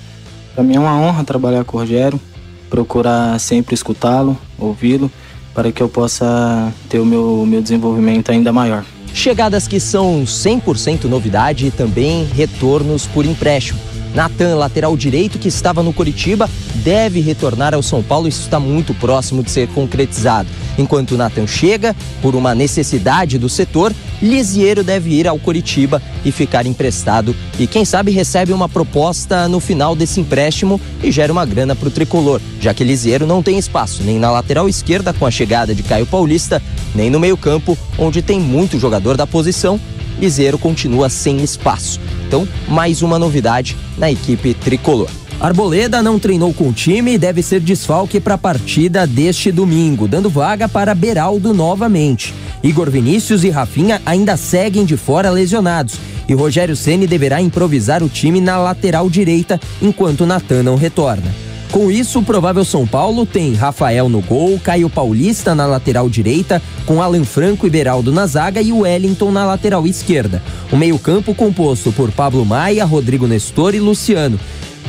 Para 0.54 0.62
mim 0.62 0.76
é 0.76 0.80
uma 0.80 0.98
honra 0.98 1.24
trabalhar 1.24 1.64
com 1.64 1.76
o 1.76 1.80
Rogério, 1.80 2.20
procurar 2.68 3.38
sempre 3.40 3.74
escutá-lo, 3.74 4.36
ouvi-lo, 4.58 5.10
para 5.54 5.72
que 5.72 5.82
eu 5.82 5.88
possa 5.88 6.72
ter 6.88 7.00
o 7.00 7.06
meu, 7.06 7.44
meu 7.46 7.62
desenvolvimento 7.62 8.30
ainda 8.30 8.52
maior. 8.52 8.84
Chegadas 9.12 9.66
que 9.66 9.80
são 9.80 10.24
100% 10.24 11.04
novidade 11.04 11.66
e 11.66 11.70
também 11.70 12.24
retornos 12.24 13.06
por 13.06 13.26
empréstimo. 13.26 13.80
Natan, 14.14 14.56
lateral 14.56 14.96
direito 14.96 15.38
que 15.38 15.48
estava 15.48 15.82
no 15.82 15.92
Curitiba, 15.92 16.48
deve 16.76 17.20
retornar 17.20 17.74
ao 17.74 17.82
São 17.82 18.02
Paulo. 18.02 18.28
Isso 18.28 18.42
está 18.42 18.58
muito 18.58 18.94
próximo 18.94 19.42
de 19.42 19.50
ser 19.50 19.68
concretizado. 19.68 20.48
Enquanto 20.78 21.16
Natan 21.16 21.46
chega, 21.46 21.94
por 22.22 22.34
uma 22.34 22.54
necessidade 22.54 23.38
do 23.38 23.48
setor, 23.48 23.92
Lisiero 24.20 24.82
deve 24.82 25.10
ir 25.10 25.28
ao 25.28 25.38
Curitiba 25.38 26.02
e 26.24 26.32
ficar 26.32 26.66
emprestado. 26.66 27.34
E 27.58 27.66
quem 27.66 27.84
sabe 27.84 28.10
recebe 28.10 28.52
uma 28.52 28.68
proposta 28.68 29.48
no 29.48 29.60
final 29.60 29.94
desse 29.94 30.20
empréstimo 30.20 30.80
e 31.02 31.10
gera 31.10 31.32
uma 31.32 31.46
grana 31.46 31.74
para 31.74 31.88
o 31.88 31.90
tricolor, 31.90 32.40
já 32.60 32.74
que 32.74 32.84
Lisiero 32.84 33.26
não 33.26 33.42
tem 33.42 33.58
espaço 33.58 34.02
nem 34.02 34.18
na 34.18 34.30
lateral 34.30 34.68
esquerda 34.68 35.12
com 35.12 35.26
a 35.26 35.30
chegada 35.30 35.74
de 35.74 35.82
Caio 35.82 36.06
Paulista, 36.06 36.62
nem 36.94 37.10
no 37.10 37.20
meio-campo, 37.20 37.76
onde 37.98 38.22
tem 38.22 38.40
muito 38.40 38.78
jogador 38.78 39.16
da 39.16 39.26
posição. 39.26 39.80
Liseiro 40.20 40.58
continua 40.58 41.08
sem 41.08 41.44
espaço. 41.44 42.00
Então, 42.26 42.46
mais 42.66 43.02
uma 43.02 43.18
novidade 43.18 43.76
na 43.96 44.10
equipe 44.10 44.52
tricolor. 44.52 45.08
Arboleda 45.40 46.02
não 46.02 46.18
treinou 46.18 46.52
com 46.52 46.68
o 46.68 46.72
time 46.72 47.12
e 47.12 47.18
deve 47.18 47.42
ser 47.42 47.60
desfalque 47.60 48.18
para 48.18 48.34
a 48.34 48.38
partida 48.38 49.06
deste 49.06 49.52
domingo, 49.52 50.08
dando 50.08 50.28
vaga 50.28 50.68
para 50.68 50.94
Beraldo 50.96 51.54
novamente. 51.54 52.34
Igor 52.60 52.90
Vinícius 52.90 53.44
e 53.44 53.50
Rafinha 53.50 54.02
ainda 54.04 54.36
seguem 54.36 54.84
de 54.84 54.96
fora 54.96 55.30
lesionados 55.30 55.94
e 56.28 56.34
Rogério 56.34 56.74
Ceni 56.74 57.06
deverá 57.06 57.40
improvisar 57.40 58.02
o 58.02 58.08
time 58.08 58.40
na 58.40 58.58
lateral 58.58 59.08
direita 59.08 59.60
enquanto 59.80 60.26
Natan 60.26 60.64
não 60.64 60.74
retorna. 60.74 61.32
Com 61.70 61.90
isso, 61.90 62.18
o 62.18 62.22
provável 62.22 62.64
São 62.64 62.86
Paulo 62.86 63.26
tem 63.26 63.52
Rafael 63.52 64.08
no 64.08 64.22
gol, 64.22 64.58
Caio 64.58 64.88
Paulista 64.88 65.54
na 65.54 65.66
lateral 65.66 66.08
direita, 66.08 66.62
com 66.86 67.02
Alan 67.02 67.24
Franco 67.24 67.66
e 67.66 67.70
Beraldo 67.70 68.10
na 68.10 68.26
zaga 68.26 68.60
e 68.60 68.72
Wellington 68.72 69.30
na 69.30 69.44
lateral 69.44 69.86
esquerda. 69.86 70.42
O 70.72 70.76
meio-campo 70.76 71.34
composto 71.34 71.92
por 71.92 72.10
Pablo 72.10 72.44
Maia, 72.44 72.86
Rodrigo 72.86 73.26
Nestor 73.26 73.74
e 73.74 73.80
Luciano. 73.80 74.40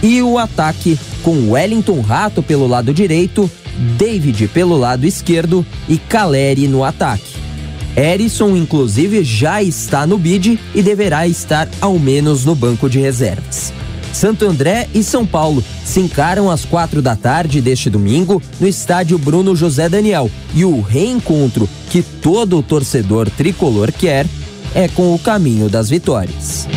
E 0.01 0.21
o 0.21 0.37
ataque 0.37 0.97
com 1.23 1.51
Wellington 1.51 1.99
Rato 2.01 2.41
pelo 2.41 2.67
lado 2.67 2.93
direito, 2.93 3.49
David 3.97 4.47
pelo 4.47 4.77
lado 4.77 5.05
esquerdo 5.05 5.65
e 5.87 5.97
Caleri 5.97 6.67
no 6.67 6.83
ataque. 6.83 7.35
Erisson, 7.95 8.55
inclusive, 8.55 9.23
já 9.23 9.61
está 9.61 10.07
no 10.07 10.17
bid 10.17 10.59
e 10.73 10.81
deverá 10.81 11.27
estar 11.27 11.67
ao 11.81 11.99
menos 11.99 12.45
no 12.45 12.55
banco 12.55 12.89
de 12.89 12.99
reservas. 12.99 13.73
Santo 14.13 14.45
André 14.45 14.87
e 14.93 15.03
São 15.03 15.25
Paulo 15.25 15.63
se 15.85 15.99
encaram 15.99 16.49
às 16.49 16.65
quatro 16.65 17.01
da 17.01 17.15
tarde 17.15 17.61
deste 17.61 17.89
domingo 17.89 18.41
no 18.59 18.67
estádio 18.67 19.17
Bruno 19.17 19.55
José 19.55 19.87
Daniel. 19.87 20.31
E 20.53 20.65
o 20.65 20.81
reencontro 20.81 21.69
que 21.89 22.01
todo 22.01 22.63
torcedor 22.63 23.29
tricolor 23.29 23.91
quer 23.91 24.25
é 24.73 24.87
com 24.87 25.13
o 25.13 25.19
caminho 25.19 25.69
das 25.69 25.89
vitórias. 25.89 26.67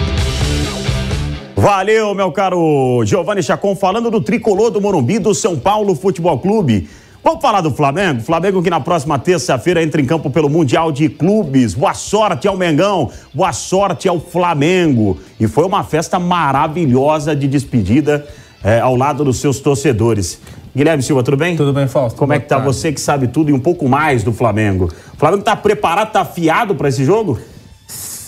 Valeu, 1.62 2.12
meu 2.12 2.32
caro 2.32 3.04
Giovanni 3.04 3.40
Chacon, 3.40 3.76
falando 3.76 4.10
do 4.10 4.20
tricolor 4.20 4.68
do 4.68 4.80
Morumbi 4.80 5.20
do 5.20 5.32
São 5.32 5.56
Paulo 5.56 5.94
Futebol 5.94 6.36
Clube. 6.40 6.88
Vamos 7.22 7.40
falar 7.40 7.60
do 7.60 7.70
Flamengo? 7.70 8.20
Flamengo 8.20 8.60
que 8.60 8.68
na 8.68 8.80
próxima 8.80 9.16
terça-feira 9.16 9.80
entra 9.80 10.00
em 10.00 10.04
campo 10.04 10.28
pelo 10.28 10.50
Mundial 10.50 10.90
de 10.90 11.08
Clubes. 11.08 11.74
Boa 11.74 11.94
sorte 11.94 12.48
ao 12.48 12.56
Mengão, 12.56 13.12
boa 13.32 13.52
sorte 13.52 14.08
ao 14.08 14.18
Flamengo. 14.18 15.20
E 15.38 15.46
foi 15.46 15.64
uma 15.64 15.84
festa 15.84 16.18
maravilhosa 16.18 17.36
de 17.36 17.46
despedida 17.46 18.26
é, 18.64 18.80
ao 18.80 18.96
lado 18.96 19.22
dos 19.22 19.36
seus 19.36 19.60
torcedores. 19.60 20.40
Guilherme 20.74 21.00
Silva, 21.00 21.22
tudo 21.22 21.36
bem? 21.36 21.54
Tudo 21.56 21.72
bem, 21.72 21.86
Fausto. 21.86 22.18
Como 22.18 22.32
é 22.32 22.40
que 22.40 22.48
tá 22.48 22.56
tarde. 22.56 22.74
você 22.74 22.92
que 22.92 23.00
sabe 23.00 23.28
tudo 23.28 23.50
e 23.50 23.52
um 23.52 23.60
pouco 23.60 23.88
mais 23.88 24.24
do 24.24 24.32
Flamengo? 24.32 24.92
O 25.14 25.16
Flamengo 25.16 25.44
tá 25.44 25.54
preparado, 25.54 26.10
tá 26.10 26.22
afiado 26.22 26.74
para 26.74 26.88
esse 26.88 27.04
jogo? 27.04 27.38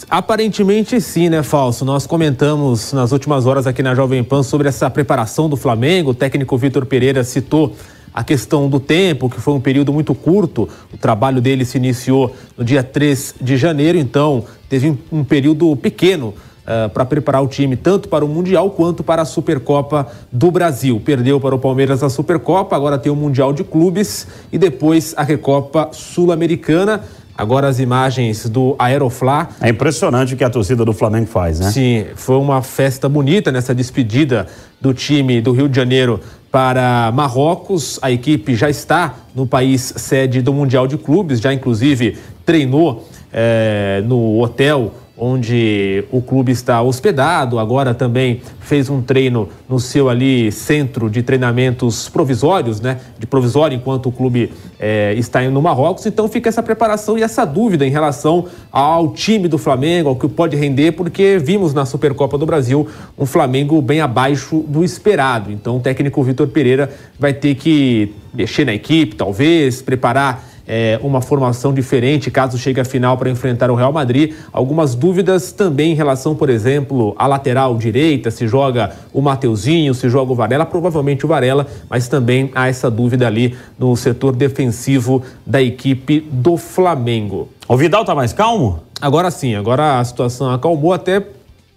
Aparentemente 0.09 1.01
sim, 1.01 1.29
né, 1.29 1.43
Falso? 1.43 1.85
Nós 1.85 2.07
comentamos 2.07 2.93
nas 2.93 3.11
últimas 3.11 3.47
horas 3.47 3.67
aqui 3.67 3.83
na 3.83 3.95
Jovem 3.95 4.23
Pan 4.23 4.43
sobre 4.43 4.69
essa 4.69 4.91
preparação 4.91 5.49
do 5.49 5.57
Flamengo. 5.57 6.11
O 6.11 6.15
técnico 6.15 6.57
Vitor 6.59 6.85
Pereira 6.85 7.25
citou 7.25 7.75
a 8.13 8.23
questão 8.23 8.69
do 8.69 8.79
tempo, 8.79 9.29
que 9.29 9.41
foi 9.41 9.55
um 9.55 9.61
período 9.61 9.93
muito 9.93 10.15
curto. 10.15 10.69
O 10.93 10.97
trabalho 10.97 11.41
dele 11.41 11.65
se 11.65 11.79
iniciou 11.79 12.35
no 12.57 12.65
dia 12.65 12.83
3 12.83 13.37
de 13.41 13.57
janeiro, 13.57 13.99
então 13.99 14.45
teve 14.69 14.97
um 15.11 15.25
período 15.25 15.75
pequeno 15.75 16.29
uh, 16.65 16.89
para 16.91 17.05
preparar 17.05 17.43
o 17.43 17.49
time 17.49 17.75
tanto 17.75 18.09
para 18.09 18.25
o 18.25 18.29
Mundial 18.29 18.71
quanto 18.71 19.03
para 19.03 19.23
a 19.23 19.25
Supercopa 19.25 20.07
do 20.31 20.51
Brasil. 20.51 21.01
Perdeu 21.05 21.41
para 21.41 21.55
o 21.55 21.59
Palmeiras 21.59 22.03
a 22.03 22.11
Supercopa, 22.11 22.77
agora 22.77 22.99
tem 22.99 23.11
o 23.11 23.17
Mundial 23.17 23.53
de 23.53 23.65
Clubes 23.65 24.27
e 24.53 24.59
depois 24.59 25.15
a 25.17 25.23
Recopa 25.23 25.89
Sul-Americana. 25.93 27.03
Agora 27.37 27.69
as 27.69 27.81
imagens 27.81 28.49
do 28.49 28.77
Aeroflá. 28.79 29.49
É 29.61 29.69
impressionante 29.69 30.35
o 30.35 30.37
que 30.37 30.45
a 30.45 30.51
torcida 30.51 30.85
do 30.85 30.93
Flamengo 30.93 31.27
faz, 31.27 31.59
né? 31.59 31.71
Sim, 31.71 32.07
foi 32.15 32.37
uma 32.37 32.63
festa 32.63 33.09
bonita 33.09 33.51
nessa 33.51 33.75
despedida 33.75 34.47
do 34.81 34.95
time 34.95 35.41
do 35.41 35.53
Rio 35.53 35.69
de 35.69 35.75
Janeiro 35.75 36.21
para 36.51 37.11
Marrocos. 37.13 37.99
A 38.01 38.13
equipe 38.13 38.55
já 38.55 38.71
está 38.71 39.15
no 39.35 39.47
país 39.47 39.95
sede 39.97 40.41
do 40.41 40.53
Mundial 40.53 40.87
de 40.87 40.97
Clubes, 40.97 41.41
já 41.41 41.53
inclusive 41.53 42.17
treinou 42.47 43.09
é, 43.33 44.01
no 44.07 44.41
hotel 44.41 44.93
onde 45.17 46.05
o 46.11 46.21
clube 46.21 46.51
está 46.51 46.83
hospedado. 46.83 47.59
Agora 47.59 47.95
também 47.95 48.41
fez 48.61 48.91
um 48.91 49.01
treino 49.01 49.49
no 49.69 49.79
seu 49.79 50.09
ali 50.09 50.51
centro 50.51 51.09
de 51.09 51.23
treinamentos 51.23 52.09
provisórios, 52.09 52.81
né? 52.81 52.99
De 53.19 53.27
provisório 53.27 53.77
enquanto 53.77 54.09
o 54.09 54.13
clube 54.13 54.53
é, 54.79 55.15
está 55.15 55.43
no 55.43 55.63
Marrocos. 55.63 56.05
Então 56.07 56.29
fica 56.29 56.49
essa 56.49 56.63
preparação 56.63 57.17
e 57.17 57.23
essa 57.23 57.45
dúvida 57.45 57.87
em 57.87 57.91
relação 57.91 58.47
ao 58.73 59.13
time 59.13 59.47
do 59.47 59.59
Flamengo, 59.59 60.09
ao 60.09 60.17
que 60.17 60.29
pode 60.29 60.57
render, 60.57 60.93
porque 60.93 61.39
vimos 61.39 61.73
na 61.73 61.87
Supercopa 61.87 62.37
do 62.37 62.47
Brasil 62.47 62.89
um 63.17 63.27
Flamengo 63.27 63.81
bem 63.81 64.01
abaixo 64.01 64.65
do 64.67 64.83
esperado. 64.83 65.53
Então 65.53 65.77
o 65.77 65.81
técnico 65.81 66.23
Vitor 66.23 66.49
Pereira 66.49 66.91
vai 67.19 67.33
ter 67.33 67.55
que 67.55 68.13
mexer 68.33 68.65
na 68.65 68.75
equipe, 68.75 69.15
talvez, 69.15 69.81
preparar 69.81 70.54
é, 70.67 70.99
uma 71.03 71.21
formação 71.21 71.73
diferente 71.73 72.31
caso 72.31 72.57
chegue 72.59 72.81
à 72.81 72.85
final 72.85 73.17
para 73.17 73.31
enfrentar 73.31 73.71
o 73.71 73.75
Real 73.75 73.93
Madrid. 73.93 74.35
Algumas 74.53 74.95
dúvidas 74.95 75.53
também 75.53 75.93
em 75.93 75.95
relação, 75.95 76.35
por 76.35 76.49
exemplo, 76.49 77.15
à 77.19 77.27
lateral 77.27 77.77
direita, 77.77 78.31
se 78.31 78.49
joga 78.49 78.93
o 79.13 79.21
Mateuzinho, 79.21 79.95
se 79.95 80.09
joga 80.09 80.33
o 80.33 80.35
Varela, 80.35 80.65
provavelmente 80.65 81.25
o 81.25 81.29
Varela, 81.29 81.67
mas 81.89 82.09
também 82.09 82.51
há 82.55 82.69
essa 82.69 82.91
dúvida 82.91 83.27
ali 83.27 83.57
no 83.79 83.95
setor 83.97 84.35
defensivo 84.35 85.23
da 85.47 85.63
equipe 85.63 86.21
do 86.31 86.57
Flamengo. 86.57 87.49
O 87.69 87.77
Vidal 87.77 88.05
tá 88.05 88.15
mais 88.15 88.33
calmo? 88.33 88.81
Agora 89.01 89.31
sim, 89.31 89.55
agora 89.55 89.99
a 89.99 90.05
situação 90.05 90.51
acalmou 90.51 90.93
até 90.93 91.23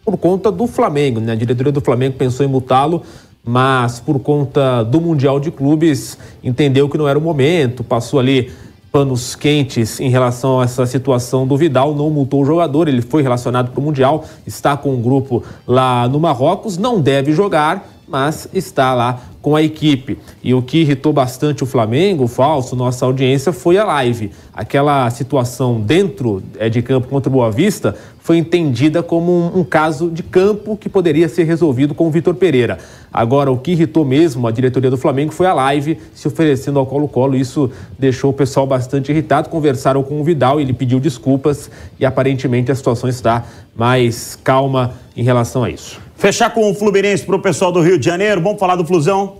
por 0.05 0.17
conta 0.17 0.49
do 0.49 0.67
Flamengo, 0.67 1.19
né? 1.19 1.33
A 1.33 1.35
diretoria 1.35 1.71
do 1.71 1.81
Flamengo 1.81 2.15
pensou 2.17 2.45
em 2.45 2.49
multá-lo, 2.49 3.03
mas 3.43 3.99
por 3.99 4.19
conta 4.19 4.83
do 4.83 5.01
Mundial 5.01 5.39
de 5.39 5.51
Clubes 5.51 6.17
entendeu 6.43 6.87
que 6.87 6.97
não 6.97 7.07
era 7.07 7.19
o 7.19 7.21
momento, 7.21 7.83
passou 7.83 8.19
ali 8.19 8.51
panos 8.91 9.35
quentes 9.35 9.99
em 9.99 10.09
relação 10.09 10.59
a 10.59 10.63
essa 10.63 10.85
situação 10.85 11.45
do 11.45 11.57
Vidal, 11.57 11.93
não 11.93 12.09
multou 12.09 12.41
o 12.41 12.45
jogador, 12.45 12.87
ele 12.87 13.01
foi 13.01 13.21
relacionado 13.21 13.71
para 13.71 13.79
o 13.79 13.83
Mundial, 13.83 14.25
está 14.45 14.75
com 14.75 14.93
um 14.93 15.01
grupo 15.01 15.43
lá 15.65 16.07
no 16.07 16.19
Marrocos, 16.19 16.77
não 16.77 16.99
deve 16.99 17.31
jogar, 17.33 17.87
mas 18.07 18.47
está 18.53 18.93
lá 18.93 19.21
com 19.41 19.55
a 19.55 19.61
equipe. 19.61 20.17
E 20.43 20.53
o 20.53 20.61
que 20.61 20.79
irritou 20.79 21.11
bastante 21.11 21.63
o 21.63 21.65
Flamengo, 21.65 22.23
o 22.23 22.27
falso, 22.27 22.75
nossa 22.75 23.05
audiência, 23.05 23.51
foi 23.51 23.77
a 23.77 23.83
live. 23.83 24.31
Aquela 24.53 25.09
situação 25.09 25.79
dentro 25.79 26.41
é, 26.57 26.69
de 26.69 26.81
campo 26.81 27.07
contra 27.07 27.29
o 27.29 27.33
Boa 27.33 27.51
Vista 27.51 27.95
foi 28.19 28.37
entendida 28.37 29.01
como 29.01 29.31
um, 29.31 29.59
um 29.59 29.63
caso 29.63 30.09
de 30.09 30.21
campo 30.21 30.75
que 30.75 30.89
poderia 30.89 31.29
ser 31.29 31.43
resolvido 31.43 31.95
com 31.95 32.07
o 32.07 32.11
Vitor 32.11 32.35
Pereira. 32.35 32.77
Agora, 33.11 33.51
o 33.51 33.57
que 33.57 33.71
irritou 33.71 34.03
mesmo 34.03 34.47
a 34.47 34.51
diretoria 34.51 34.89
do 34.89 34.97
Flamengo 34.97 35.31
foi 35.31 35.47
a 35.47 35.53
live 35.53 35.97
se 36.13 36.27
oferecendo 36.27 36.77
ao 36.77 36.85
Colo-Colo. 36.85 37.35
Isso 37.35 37.71
deixou 37.97 38.31
o 38.31 38.33
pessoal 38.33 38.67
bastante 38.67 39.11
irritado. 39.11 39.49
Conversaram 39.49 40.03
com 40.03 40.19
o 40.19 40.23
Vidal, 40.23 40.59
ele 40.59 40.73
pediu 40.73 40.99
desculpas 40.99 41.71
e 41.99 42.05
aparentemente 42.05 42.71
a 42.71 42.75
situação 42.75 43.09
está 43.09 43.45
mais 43.75 44.37
calma 44.43 44.93
em 45.15 45.23
relação 45.23 45.63
a 45.63 45.69
isso. 45.69 46.06
Fechar 46.17 46.49
com 46.49 46.71
o 46.71 46.73
Fluminense 46.73 47.23
para 47.23 47.35
o 47.35 47.39
pessoal 47.39 47.71
do 47.71 47.79
Rio 47.79 47.99
de 47.99 48.05
Janeiro. 48.05 48.41
Vamos 48.41 48.59
falar 48.59 48.75
do 48.75 48.83
Flusão? 48.83 49.37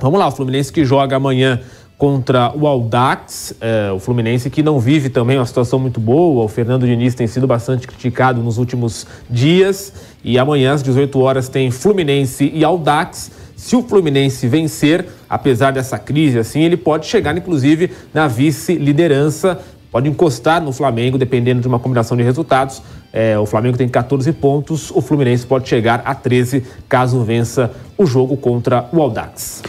Vamos 0.00 0.18
lá, 0.18 0.28
o 0.28 0.30
Fluminense 0.30 0.72
que 0.72 0.82
joga 0.82 1.16
amanhã 1.16 1.60
contra 1.98 2.52
o 2.56 2.66
Aldax, 2.66 3.54
é, 3.60 3.92
o 3.92 3.98
Fluminense 3.98 4.48
que 4.48 4.62
não 4.62 4.80
vive 4.80 5.10
também 5.10 5.36
uma 5.36 5.44
situação 5.44 5.78
muito 5.78 6.00
boa. 6.00 6.42
O 6.42 6.48
Fernando 6.48 6.86
Diniz 6.86 7.14
tem 7.14 7.26
sido 7.26 7.46
bastante 7.46 7.86
criticado 7.86 8.42
nos 8.42 8.56
últimos 8.56 9.06
dias. 9.28 9.92
E 10.24 10.38
amanhã, 10.38 10.72
às 10.72 10.82
18 10.82 11.20
horas, 11.20 11.50
tem 11.50 11.70
Fluminense 11.70 12.50
e 12.52 12.64
Aldax. 12.64 13.30
Se 13.54 13.76
o 13.76 13.82
Fluminense 13.82 14.48
vencer, 14.48 15.06
apesar 15.28 15.70
dessa 15.70 15.98
crise 15.98 16.38
assim, 16.38 16.62
ele 16.62 16.78
pode 16.78 17.06
chegar, 17.06 17.36
inclusive, 17.36 17.90
na 18.14 18.26
vice-liderança. 18.26 19.60
Pode 19.96 20.10
encostar 20.10 20.60
no 20.60 20.72
Flamengo, 20.72 21.16
dependendo 21.16 21.62
de 21.62 21.66
uma 21.66 21.78
combinação 21.78 22.18
de 22.18 22.22
resultados. 22.22 22.82
É, 23.10 23.38
o 23.38 23.46
Flamengo 23.46 23.78
tem 23.78 23.88
14 23.88 24.30
pontos, 24.34 24.90
o 24.90 25.00
Fluminense 25.00 25.46
pode 25.46 25.66
chegar 25.66 26.02
a 26.04 26.14
13 26.14 26.62
caso 26.86 27.24
vença 27.24 27.70
o 27.96 28.04
jogo 28.04 28.36
contra 28.36 28.90
o 28.92 29.00
Aldax. 29.00 29.62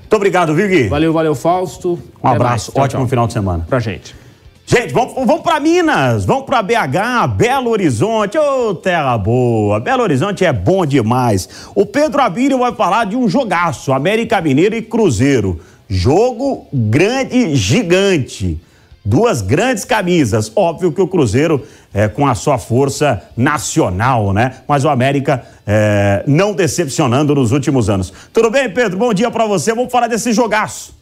Muito 0.00 0.14
obrigado, 0.14 0.54
viu, 0.54 0.68
Gui? 0.68 0.88
Valeu, 0.88 1.14
valeu, 1.14 1.34
Fausto. 1.34 1.98
Um 2.22 2.28
Até 2.28 2.36
abraço, 2.36 2.72
tchau, 2.72 2.84
ótimo 2.84 3.00
tchau. 3.00 3.08
final 3.08 3.26
de 3.26 3.32
semana. 3.32 3.66
Pra 3.66 3.80
gente. 3.80 4.14
Gente, 4.66 4.92
vamos, 4.92 5.14
vamos 5.14 5.40
para 5.40 5.58
Minas, 5.58 6.26
vamos 6.26 6.44
para 6.44 6.60
BH, 6.60 7.34
Belo 7.34 7.70
Horizonte, 7.70 8.36
ô 8.36 8.68
oh, 8.68 8.74
terra 8.74 9.16
boa, 9.16 9.80
Belo 9.80 10.02
Horizonte 10.02 10.44
é 10.44 10.52
bom 10.52 10.84
demais. 10.84 11.48
O 11.74 11.86
Pedro 11.86 12.20
Abílio 12.20 12.58
vai 12.58 12.74
falar 12.74 13.06
de 13.06 13.16
um 13.16 13.26
jogaço, 13.26 13.94
América 13.94 14.42
Mineiro 14.42 14.76
e 14.76 14.82
Cruzeiro. 14.82 15.58
Jogo 15.88 16.66
grande, 16.70 17.56
gigante 17.56 18.60
duas 19.04 19.42
grandes 19.42 19.84
camisas. 19.84 20.52
Óbvio 20.54 20.92
que 20.92 21.00
o 21.00 21.08
Cruzeiro 21.08 21.66
é 21.92 22.08
com 22.08 22.26
a 22.26 22.34
sua 22.34 22.58
força 22.58 23.22
nacional, 23.36 24.32
né? 24.32 24.62
Mas 24.68 24.84
o 24.84 24.88
América 24.88 25.44
é, 25.66 26.22
não 26.26 26.52
decepcionando 26.52 27.34
nos 27.34 27.52
últimos 27.52 27.88
anos. 27.88 28.12
Tudo 28.32 28.50
bem, 28.50 28.70
Pedro? 28.70 28.98
Bom 28.98 29.12
dia 29.12 29.30
para 29.30 29.46
você. 29.46 29.74
Vamos 29.74 29.90
falar 29.90 30.06
desse 30.06 30.32
jogaço. 30.32 30.98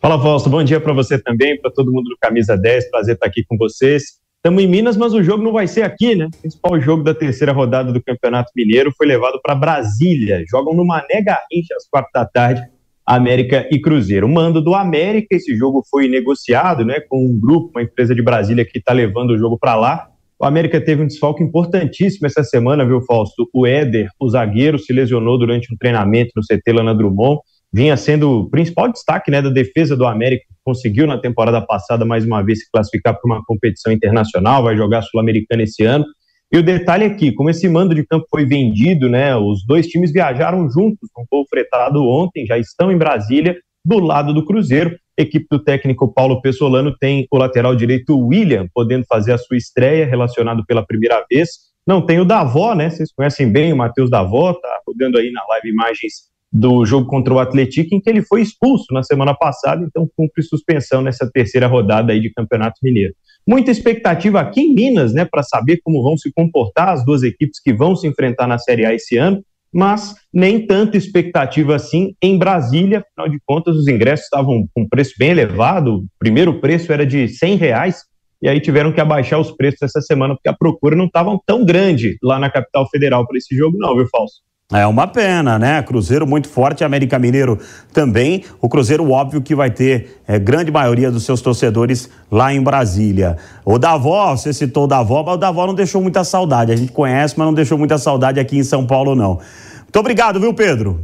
Fala, 0.00 0.20
Fausto. 0.20 0.48
Bom 0.48 0.62
dia 0.62 0.80
para 0.80 0.92
você 0.92 1.18
também, 1.18 1.60
para 1.60 1.70
todo 1.70 1.92
mundo 1.92 2.08
do 2.08 2.16
Camisa 2.20 2.56
10. 2.56 2.90
Prazer 2.90 3.14
estar 3.14 3.26
aqui 3.26 3.44
com 3.44 3.56
vocês. 3.56 4.24
Estamos 4.36 4.62
em 4.62 4.68
Minas, 4.68 4.96
mas 4.96 5.12
o 5.12 5.22
jogo 5.22 5.42
não 5.42 5.52
vai 5.52 5.66
ser 5.66 5.82
aqui, 5.82 6.14
né? 6.14 6.26
O 6.26 6.40
principal 6.40 6.80
jogo 6.80 7.02
da 7.02 7.12
terceira 7.12 7.52
rodada 7.52 7.92
do 7.92 8.00
Campeonato 8.00 8.52
Mineiro 8.54 8.92
foi 8.96 9.06
levado 9.06 9.40
para 9.42 9.56
Brasília. 9.56 10.44
Jogam 10.48 10.72
no 10.72 10.86
Mané 10.86 11.20
Garrincha 11.20 11.74
às 11.76 11.88
quatro 11.88 12.10
da 12.14 12.24
tarde 12.24 12.62
América 13.06 13.68
e 13.70 13.80
Cruzeiro. 13.80 14.26
O 14.26 14.30
mando 14.30 14.60
do 14.60 14.74
América, 14.74 15.36
esse 15.36 15.56
jogo 15.56 15.82
foi 15.88 16.08
negociado 16.08 16.84
né, 16.84 16.98
com 17.00 17.24
um 17.24 17.38
grupo, 17.38 17.70
uma 17.74 17.82
empresa 17.82 18.14
de 18.14 18.22
Brasília 18.22 18.64
que 18.64 18.78
está 18.78 18.92
levando 18.92 19.30
o 19.30 19.38
jogo 19.38 19.56
para 19.56 19.76
lá. 19.76 20.08
O 20.38 20.44
América 20.44 20.80
teve 20.80 21.02
um 21.02 21.06
desfalque 21.06 21.42
importantíssimo 21.42 22.26
essa 22.26 22.42
semana, 22.42 22.84
viu, 22.84 23.00
Fausto? 23.02 23.48
O 23.54 23.66
Éder, 23.66 24.10
o 24.20 24.28
zagueiro, 24.28 24.78
se 24.78 24.92
lesionou 24.92 25.38
durante 25.38 25.72
um 25.72 25.76
treinamento 25.76 26.32
no 26.36 26.42
CT 26.42 26.72
Lana 26.72 26.94
Drummond. 26.94 27.40
Vinha 27.72 27.96
sendo 27.96 28.40
o 28.40 28.50
principal 28.50 28.90
destaque 28.90 29.30
né, 29.30 29.40
da 29.40 29.50
defesa 29.50 29.96
do 29.96 30.06
América, 30.06 30.44
conseguiu 30.64 31.06
na 31.06 31.18
temporada 31.18 31.60
passada 31.60 32.04
mais 32.04 32.24
uma 32.24 32.42
vez 32.42 32.60
se 32.60 32.70
classificar 32.70 33.14
para 33.14 33.22
uma 33.24 33.44
competição 33.44 33.92
internacional, 33.92 34.62
vai 34.62 34.76
jogar 34.76 35.02
Sul-Americana 35.02 35.62
esse 35.62 35.84
ano. 35.84 36.04
E 36.52 36.58
o 36.58 36.62
detalhe 36.62 37.04
aqui, 37.04 37.32
como 37.32 37.50
esse 37.50 37.68
mando 37.68 37.94
de 37.94 38.06
campo 38.06 38.26
foi 38.30 38.44
vendido, 38.44 39.08
né? 39.08 39.34
Os 39.36 39.64
dois 39.66 39.86
times 39.88 40.12
viajaram 40.12 40.70
juntos, 40.70 41.10
um 41.18 41.24
voo 41.30 41.44
fretado 41.48 42.04
ontem, 42.04 42.46
já 42.46 42.56
estão 42.56 42.92
em 42.92 42.96
Brasília, 42.96 43.56
do 43.84 43.98
lado 43.98 44.32
do 44.32 44.44
Cruzeiro. 44.44 44.96
Equipe 45.18 45.46
do 45.50 45.58
técnico 45.58 46.12
Paulo 46.12 46.42
Pessolano 46.42 46.94
tem 46.98 47.26
o 47.30 47.38
lateral 47.38 47.74
direito 47.74 48.18
William, 48.18 48.68
podendo 48.74 49.04
fazer 49.08 49.32
a 49.32 49.38
sua 49.38 49.56
estreia, 49.56 50.06
relacionado 50.06 50.64
pela 50.66 50.86
primeira 50.86 51.24
vez. 51.30 51.48
Não 51.86 52.04
tem 52.04 52.20
o 52.20 52.24
Davó, 52.24 52.74
né? 52.74 52.90
Vocês 52.90 53.12
conhecem 53.12 53.50
bem 53.50 53.72
o 53.72 53.76
Matheus 53.76 54.10
Davó, 54.10 54.52
tá 54.52 54.80
rodando 54.86 55.18
aí 55.18 55.30
na 55.32 55.42
live 55.48 55.70
imagens 55.70 56.26
do 56.52 56.84
jogo 56.84 57.06
contra 57.06 57.34
o 57.34 57.38
Atlético, 57.38 57.94
em 57.94 58.00
que 58.00 58.08
ele 58.08 58.22
foi 58.22 58.40
expulso 58.40 58.86
na 58.92 59.02
semana 59.02 59.34
passada, 59.34 59.84
então 59.84 60.08
cumpre 60.16 60.42
suspensão 60.42 61.02
nessa 61.02 61.28
terceira 61.30 61.66
rodada 61.66 62.12
aí 62.12 62.20
de 62.20 62.32
Campeonato 62.32 62.78
Mineiro. 62.82 63.14
Muita 63.46 63.70
expectativa 63.70 64.40
aqui 64.40 64.60
em 64.60 64.74
Minas, 64.74 65.14
né, 65.14 65.24
para 65.24 65.42
saber 65.42 65.78
como 65.84 66.02
vão 66.02 66.16
se 66.16 66.32
comportar 66.32 66.88
as 66.88 67.04
duas 67.04 67.22
equipes 67.22 67.60
que 67.60 67.72
vão 67.72 67.94
se 67.94 68.06
enfrentar 68.06 68.46
na 68.46 68.58
Série 68.58 68.84
A 68.84 68.92
esse 68.94 69.16
ano. 69.16 69.42
mas 69.72 70.14
nem 70.32 70.66
tanta 70.66 70.96
expectativa 70.96 71.74
assim 71.74 72.14
em 72.22 72.38
Brasília. 72.38 73.00
Afinal 73.00 73.28
de 73.28 73.38
contas, 73.44 73.76
os 73.76 73.86
ingressos 73.86 74.24
estavam 74.24 74.66
com 74.74 74.88
preço 74.88 75.14
bem 75.18 75.30
elevado. 75.30 75.96
O 75.96 76.06
primeiro 76.18 76.60
preço 76.60 76.92
era 76.92 77.04
de 77.04 77.28
100 77.28 77.56
reais 77.56 78.04
e 78.40 78.48
aí 78.48 78.60
tiveram 78.60 78.92
que 78.92 79.00
abaixar 79.00 79.38
os 79.38 79.50
preços 79.50 79.82
essa 79.82 80.00
semana 80.00 80.34
porque 80.34 80.48
a 80.48 80.56
procura 80.56 80.96
não 80.96 81.06
estava 81.06 81.38
tão 81.46 81.64
grande 81.64 82.16
lá 82.22 82.38
na 82.38 82.50
capital 82.50 82.88
federal 82.88 83.26
para 83.26 83.36
esse 83.36 83.54
jogo, 83.54 83.76
não, 83.78 83.94
viu, 83.96 84.06
Falso? 84.08 84.40
É 84.72 84.84
uma 84.84 85.06
pena, 85.06 85.60
né? 85.60 85.80
Cruzeiro 85.80 86.26
muito 86.26 86.48
forte, 86.48 86.82
América 86.82 87.20
Mineiro 87.20 87.56
também. 87.92 88.42
O 88.60 88.68
Cruzeiro, 88.68 89.08
óbvio, 89.12 89.40
que 89.40 89.54
vai 89.54 89.70
ter 89.70 90.20
é, 90.26 90.40
grande 90.40 90.72
maioria 90.72 91.08
dos 91.08 91.24
seus 91.24 91.40
torcedores 91.40 92.10
lá 92.28 92.52
em 92.52 92.60
Brasília. 92.60 93.36
O 93.64 93.78
Davó, 93.78 94.36
você 94.36 94.52
citou 94.52 94.84
o 94.84 94.86
Davó, 94.88 95.22
mas 95.22 95.34
o 95.36 95.38
Davó 95.38 95.68
não 95.68 95.74
deixou 95.74 96.02
muita 96.02 96.24
saudade. 96.24 96.72
A 96.72 96.76
gente 96.76 96.90
conhece, 96.90 97.34
mas 97.38 97.46
não 97.46 97.54
deixou 97.54 97.78
muita 97.78 97.96
saudade 97.96 98.40
aqui 98.40 98.58
em 98.58 98.64
São 98.64 98.84
Paulo, 98.84 99.14
não. 99.14 99.38
Muito 99.82 100.00
obrigado, 100.00 100.40
viu, 100.40 100.52
Pedro? 100.52 101.00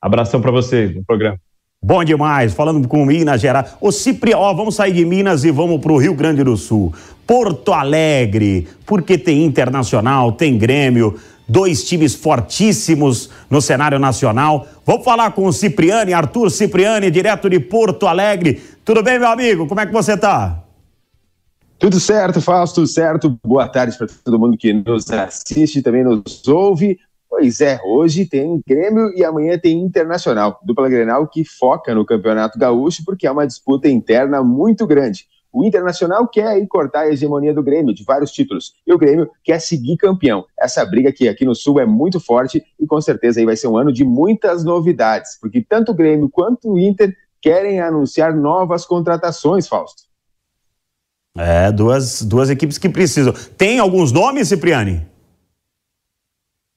Abração 0.00 0.40
para 0.40 0.52
você 0.52 0.86
no 0.86 1.04
programa. 1.04 1.38
Bom 1.84 2.04
demais, 2.04 2.54
falando 2.54 2.86
com 2.86 3.04
Minas 3.04 3.40
Gerais. 3.40 3.74
Ô 3.80 3.90
Cipri, 3.90 4.32
ó, 4.34 4.54
vamos 4.54 4.76
sair 4.76 4.92
de 4.92 5.04
Minas 5.04 5.42
e 5.42 5.50
vamos 5.50 5.80
para 5.80 5.90
o 5.90 5.98
Rio 5.98 6.14
Grande 6.14 6.44
do 6.44 6.56
Sul. 6.56 6.94
Porto 7.26 7.72
Alegre, 7.72 8.68
porque 8.86 9.18
tem 9.18 9.44
Internacional, 9.44 10.30
tem 10.30 10.56
Grêmio, 10.56 11.18
dois 11.48 11.84
times 11.84 12.14
fortíssimos 12.14 13.30
no 13.50 13.60
cenário 13.60 13.98
nacional. 13.98 14.66
Vamos 14.84 15.04
falar 15.04 15.32
com 15.32 15.46
o 15.46 15.52
Cipriani, 15.52 16.12
Arthur 16.12 16.50
Cipriani, 16.50 17.10
direto 17.10 17.48
de 17.48 17.60
Porto 17.60 18.06
Alegre. 18.06 18.62
Tudo 18.84 19.02
bem, 19.02 19.18
meu 19.18 19.28
amigo? 19.28 19.66
Como 19.66 19.80
é 19.80 19.86
que 19.86 19.92
você 19.92 20.14
está? 20.14 20.62
Tudo 21.78 21.98
certo, 21.98 22.40
Fausto, 22.40 22.76
tudo 22.76 22.86
certo. 22.86 23.38
Boa 23.44 23.68
tarde 23.68 23.98
para 23.98 24.06
todo 24.24 24.38
mundo 24.38 24.56
que 24.56 24.72
nos 24.72 25.10
assiste 25.10 25.80
e 25.80 25.82
também 25.82 26.04
nos 26.04 26.46
ouve. 26.46 26.98
Pois 27.28 27.60
é, 27.60 27.80
hoje 27.84 28.26
tem 28.26 28.60
Grêmio 28.66 29.10
e 29.16 29.24
amanhã 29.24 29.58
tem 29.58 29.80
Internacional. 29.80 30.60
Dupla 30.62 30.88
Grenal 30.88 31.26
que 31.26 31.44
foca 31.44 31.94
no 31.94 32.04
Campeonato 32.04 32.58
Gaúcho 32.58 33.02
porque 33.04 33.26
é 33.26 33.30
uma 33.30 33.46
disputa 33.46 33.88
interna 33.88 34.44
muito 34.44 34.86
grande. 34.86 35.26
O 35.52 35.64
Internacional 35.64 36.26
quer 36.26 36.46
aí 36.46 36.66
cortar 36.66 37.00
a 37.00 37.08
hegemonia 37.08 37.52
do 37.52 37.62
Grêmio 37.62 37.94
de 37.94 38.04
vários 38.04 38.30
títulos 38.30 38.72
e 38.86 38.92
o 38.92 38.98
Grêmio 38.98 39.30
quer 39.44 39.60
seguir 39.60 39.96
campeão. 39.96 40.44
Essa 40.58 40.84
briga 40.84 41.10
aqui, 41.10 41.28
aqui 41.28 41.44
no 41.44 41.54
Sul 41.54 41.78
é 41.78 41.84
muito 41.84 42.18
forte 42.18 42.64
e 42.80 42.86
com 42.86 43.00
certeza 43.00 43.38
aí 43.38 43.46
vai 43.46 43.56
ser 43.56 43.68
um 43.68 43.76
ano 43.76 43.92
de 43.92 44.04
muitas 44.04 44.64
novidades, 44.64 45.38
porque 45.40 45.62
tanto 45.62 45.92
o 45.92 45.94
Grêmio 45.94 46.30
quanto 46.30 46.72
o 46.72 46.78
Inter 46.78 47.14
querem 47.40 47.80
anunciar 47.80 48.34
novas 48.34 48.86
contratações, 48.86 49.68
Fausto. 49.68 50.04
É, 51.36 51.72
duas, 51.72 52.22
duas 52.22 52.50
equipes 52.50 52.78
que 52.78 52.88
precisam. 52.88 53.34
Tem 53.56 53.78
alguns 53.78 54.12
nomes, 54.12 54.48
Cipriani? 54.48 55.11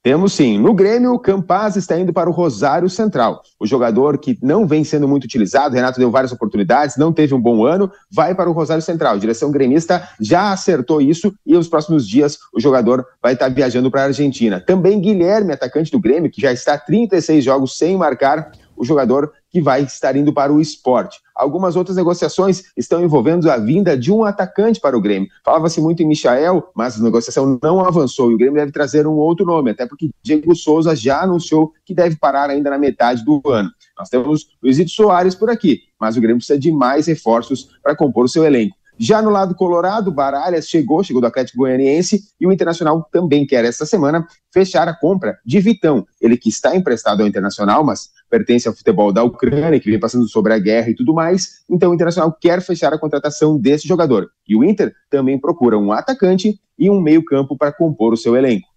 Temos 0.05 0.33
sim. 0.33 0.59
No 0.59 0.71
Grêmio, 0.71 1.13
o 1.13 1.19
Campaz 1.19 1.75
está 1.75 1.97
indo 1.97 2.13
para 2.13 2.29
o 2.29 2.31
Rosário 2.31 2.88
Central. 2.88 3.41
O 3.59 3.65
jogador 3.65 4.19
que 4.19 4.38
não 4.39 4.67
vem 4.67 4.83
sendo 4.83 5.07
muito 5.07 5.24
utilizado, 5.24 5.74
Renato 5.74 5.97
deu 5.97 6.12
várias 6.12 6.31
oportunidades, 6.31 6.95
não 6.95 7.12
teve 7.12 7.33
um 7.33 7.41
bom 7.41 7.65
ano, 7.65 7.91
vai 8.12 8.35
para 8.35 8.47
o 8.47 8.53
Rosário 8.53 8.83
Central. 8.83 9.15
A 9.15 9.17
direção 9.17 9.50
gremista 9.50 10.07
já 10.21 10.51
acertou 10.51 11.01
isso 11.01 11.33
e 11.43 11.55
nos 11.55 11.67
próximos 11.67 12.07
dias 12.07 12.38
o 12.53 12.59
jogador 12.59 13.03
vai 13.19 13.33
estar 13.33 13.50
viajando 13.50 13.89
para 13.89 14.01
a 14.01 14.05
Argentina. 14.05 14.62
Também 14.62 15.01
Guilherme, 15.01 15.53
atacante 15.53 15.91
do 15.91 16.00
Grêmio, 16.00 16.29
que 16.29 16.39
já 16.39 16.53
está 16.53 16.77
36 16.77 17.43
jogos 17.43 17.75
sem 17.75 17.97
marcar, 17.97 18.51
o 18.77 18.85
jogador 18.85 19.31
que 19.55 19.62
vai 19.62 19.83
estar 19.83 20.17
indo 20.17 20.33
para 20.33 20.51
o 20.51 20.59
esporte. 20.59 21.21
Algumas 21.33 21.77
outras 21.77 21.95
negociações 21.95 22.63
estão 22.75 23.01
envolvendo 23.01 23.50
a 23.50 23.55
vinda 23.55 23.97
de 23.97 24.12
um 24.12 24.25
atacante 24.25 24.81
para 24.81 24.97
o 24.97 25.00
Grêmio. 25.00 25.29
Falava-se 25.45 25.79
muito 25.79 26.03
em 26.03 26.05
Michael, 26.05 26.62
mas 26.75 27.00
a 27.00 27.03
negociação 27.03 27.57
não 27.63 27.79
avançou 27.79 28.29
e 28.29 28.35
o 28.35 28.38
Grêmio 28.38 28.55
deve 28.55 28.74
trazer 28.74 29.07
um 29.07 29.13
outro 29.13 29.45
nome, 29.45 29.71
até 29.71 29.85
porque 29.85 30.09
Diego 30.21 30.53
Souza 30.53 30.93
já 30.93 31.21
anunciou 31.21 31.71
que 31.85 31.95
deve 31.95 32.17
parar 32.17 32.50
ainda 32.50 32.69
na 32.69 32.77
metade 32.77 33.24
do 33.24 33.41
ano. 33.45 33.69
Nós 33.97 34.09
temos 34.09 34.45
Luizito 34.62 34.91
Soares 34.91 35.35
por 35.35 35.50
aqui, 35.50 35.83
mas 35.97 36.17
o 36.17 36.19
Grêmio 36.19 36.39
precisa 36.39 36.59
de 36.59 36.69
mais 36.69 37.07
reforços 37.07 37.69
para 37.81 37.95
compor 37.95 38.25
o 38.25 38.29
seu 38.29 38.43
elenco. 38.43 38.75
Já 38.97 39.21
no 39.21 39.29
lado 39.29 39.53
colorado, 39.55 40.11
Baralhas 40.11 40.69
chegou, 40.69 41.03
chegou 41.03 41.21
do 41.21 41.27
Atlético 41.27 41.59
Goianiense 41.59 42.21
e 42.39 42.47
o 42.47 42.51
Internacional 42.51 43.07
também 43.11 43.45
quer 43.45 43.65
esta 43.65 43.85
semana 43.85 44.25
fechar 44.53 44.87
a 44.87 44.93
compra 44.93 45.37
de 45.45 45.59
Vitão, 45.59 46.05
ele 46.21 46.37
que 46.37 46.47
está 46.47 46.75
emprestado 46.75 47.21
ao 47.21 47.27
Internacional, 47.27 47.83
mas 47.83 48.09
pertence 48.29 48.67
ao 48.67 48.73
futebol 48.73 49.11
da 49.11 49.21
Ucrânia, 49.21 49.79
que 49.79 49.89
vem 49.89 49.99
passando 49.99 50.27
sobre 50.29 50.53
a 50.53 50.59
guerra 50.59 50.89
e 50.89 50.95
tudo 50.95 51.13
mais. 51.13 51.63
Então 51.69 51.91
o 51.91 51.93
Internacional 51.93 52.35
quer 52.39 52.61
fechar 52.61 52.93
a 52.93 52.97
contratação 52.97 53.59
desse 53.59 53.87
jogador. 53.87 54.29
E 54.47 54.55
o 54.55 54.63
Inter 54.63 54.93
também 55.09 55.37
procura 55.37 55.77
um 55.77 55.91
atacante 55.91 56.57
e 56.79 56.89
um 56.89 57.01
meio-campo 57.01 57.57
para 57.57 57.73
compor 57.73 58.13
o 58.13 58.17
seu 58.17 58.35
elenco. 58.35 58.67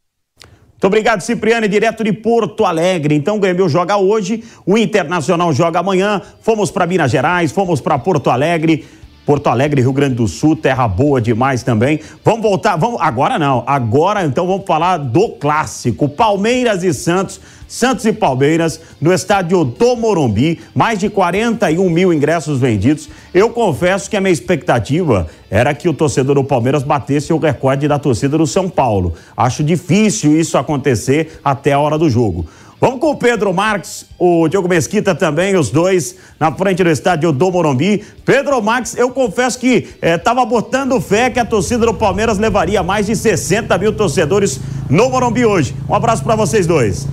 Muito 0.72 0.87
obrigado, 0.87 1.20
Cipriani, 1.22 1.66
direto 1.66 2.04
de 2.04 2.12
Porto 2.12 2.64
Alegre. 2.64 3.12
Então, 3.12 3.37
o 3.37 3.40
Grêmio 3.40 3.68
joga 3.68 3.96
hoje, 3.96 4.44
o 4.64 4.78
Internacional 4.78 5.52
joga 5.52 5.81
amanhã. 5.81 6.22
Fomos 6.40 6.70
para 6.70 6.87
Minas 6.87 7.11
Gerais, 7.11 7.50
fomos 7.50 7.81
para 7.81 7.98
Porto 7.98 8.31
Alegre. 8.31 8.87
Porto 9.29 9.49
Alegre, 9.49 9.83
Rio 9.83 9.93
Grande 9.93 10.14
do 10.14 10.27
Sul, 10.27 10.57
terra 10.57 10.88
boa 10.88 11.21
demais 11.21 11.62
também. 11.62 12.01
Vamos 12.25 12.41
voltar, 12.41 12.77
vamos 12.77 12.99
agora 12.99 13.38
não. 13.38 13.62
Agora 13.67 14.25
então 14.25 14.47
vamos 14.47 14.64
falar 14.64 14.97
do 14.97 15.29
clássico, 15.33 16.09
Palmeiras 16.09 16.83
e 16.83 16.95
Santos. 16.95 17.38
Santos 17.69 18.07
e 18.07 18.14
Palmeiras 18.14 18.81
no 18.99 19.12
estádio 19.12 19.62
do 19.62 19.95
Morumbi, 19.95 20.59
mais 20.75 20.99
de 20.99 21.11
41 21.11 21.91
mil 21.91 22.14
ingressos 22.14 22.59
vendidos. 22.59 23.11
Eu 23.35 23.51
confesso 23.51 24.09
que 24.09 24.17
a 24.17 24.23
minha 24.23 24.33
expectativa 24.33 25.27
era 25.51 25.75
que 25.75 25.87
o 25.87 25.93
torcedor 25.93 26.37
do 26.37 26.45
Palmeiras 26.45 26.83
batesse 26.83 27.31
o 27.31 27.37
recorde 27.37 27.87
da 27.87 27.99
torcida 27.99 28.38
do 28.38 28.47
São 28.47 28.71
Paulo. 28.71 29.12
Acho 29.37 29.62
difícil 29.62 30.41
isso 30.41 30.57
acontecer 30.57 31.38
até 31.45 31.75
a 31.75 31.79
hora 31.79 31.99
do 31.99 32.09
jogo. 32.09 32.47
Vamos 32.81 33.01
com 33.01 33.11
o 33.11 33.17
Pedro 33.17 33.53
Marques, 33.53 34.07
o 34.17 34.47
Diogo 34.47 34.69
Mesquita 34.69 35.12
também, 35.12 35.57
os 35.57 35.69
dois 35.69 36.14
na 36.38 36.53
frente 36.53 36.85
do 36.85 36.88
estádio 36.88 37.33
do 37.33 37.51
Morumbi. 37.51 38.05
Pedro 38.25 38.62
Marques, 38.62 38.97
eu 38.97 39.11
confesso 39.11 39.59
que 39.59 39.88
estava 40.01 40.43
eh, 40.43 40.47
botando 40.47 41.01
fé 41.01 41.29
que 41.29 41.41
a 41.41 41.45
torcida 41.45 41.85
do 41.85 41.95
Palmeiras 41.95 42.38
levaria 42.38 42.81
mais 42.81 43.07
de 43.07 43.17
60 43.17 43.77
mil 43.79 43.93
torcedores 43.93 44.61
no 44.88 45.11
Morumbi 45.11 45.45
hoje. 45.45 45.75
Um 45.88 45.95
abraço 45.95 46.23
para 46.23 46.37
vocês 46.37 46.69
dois. 46.69 47.05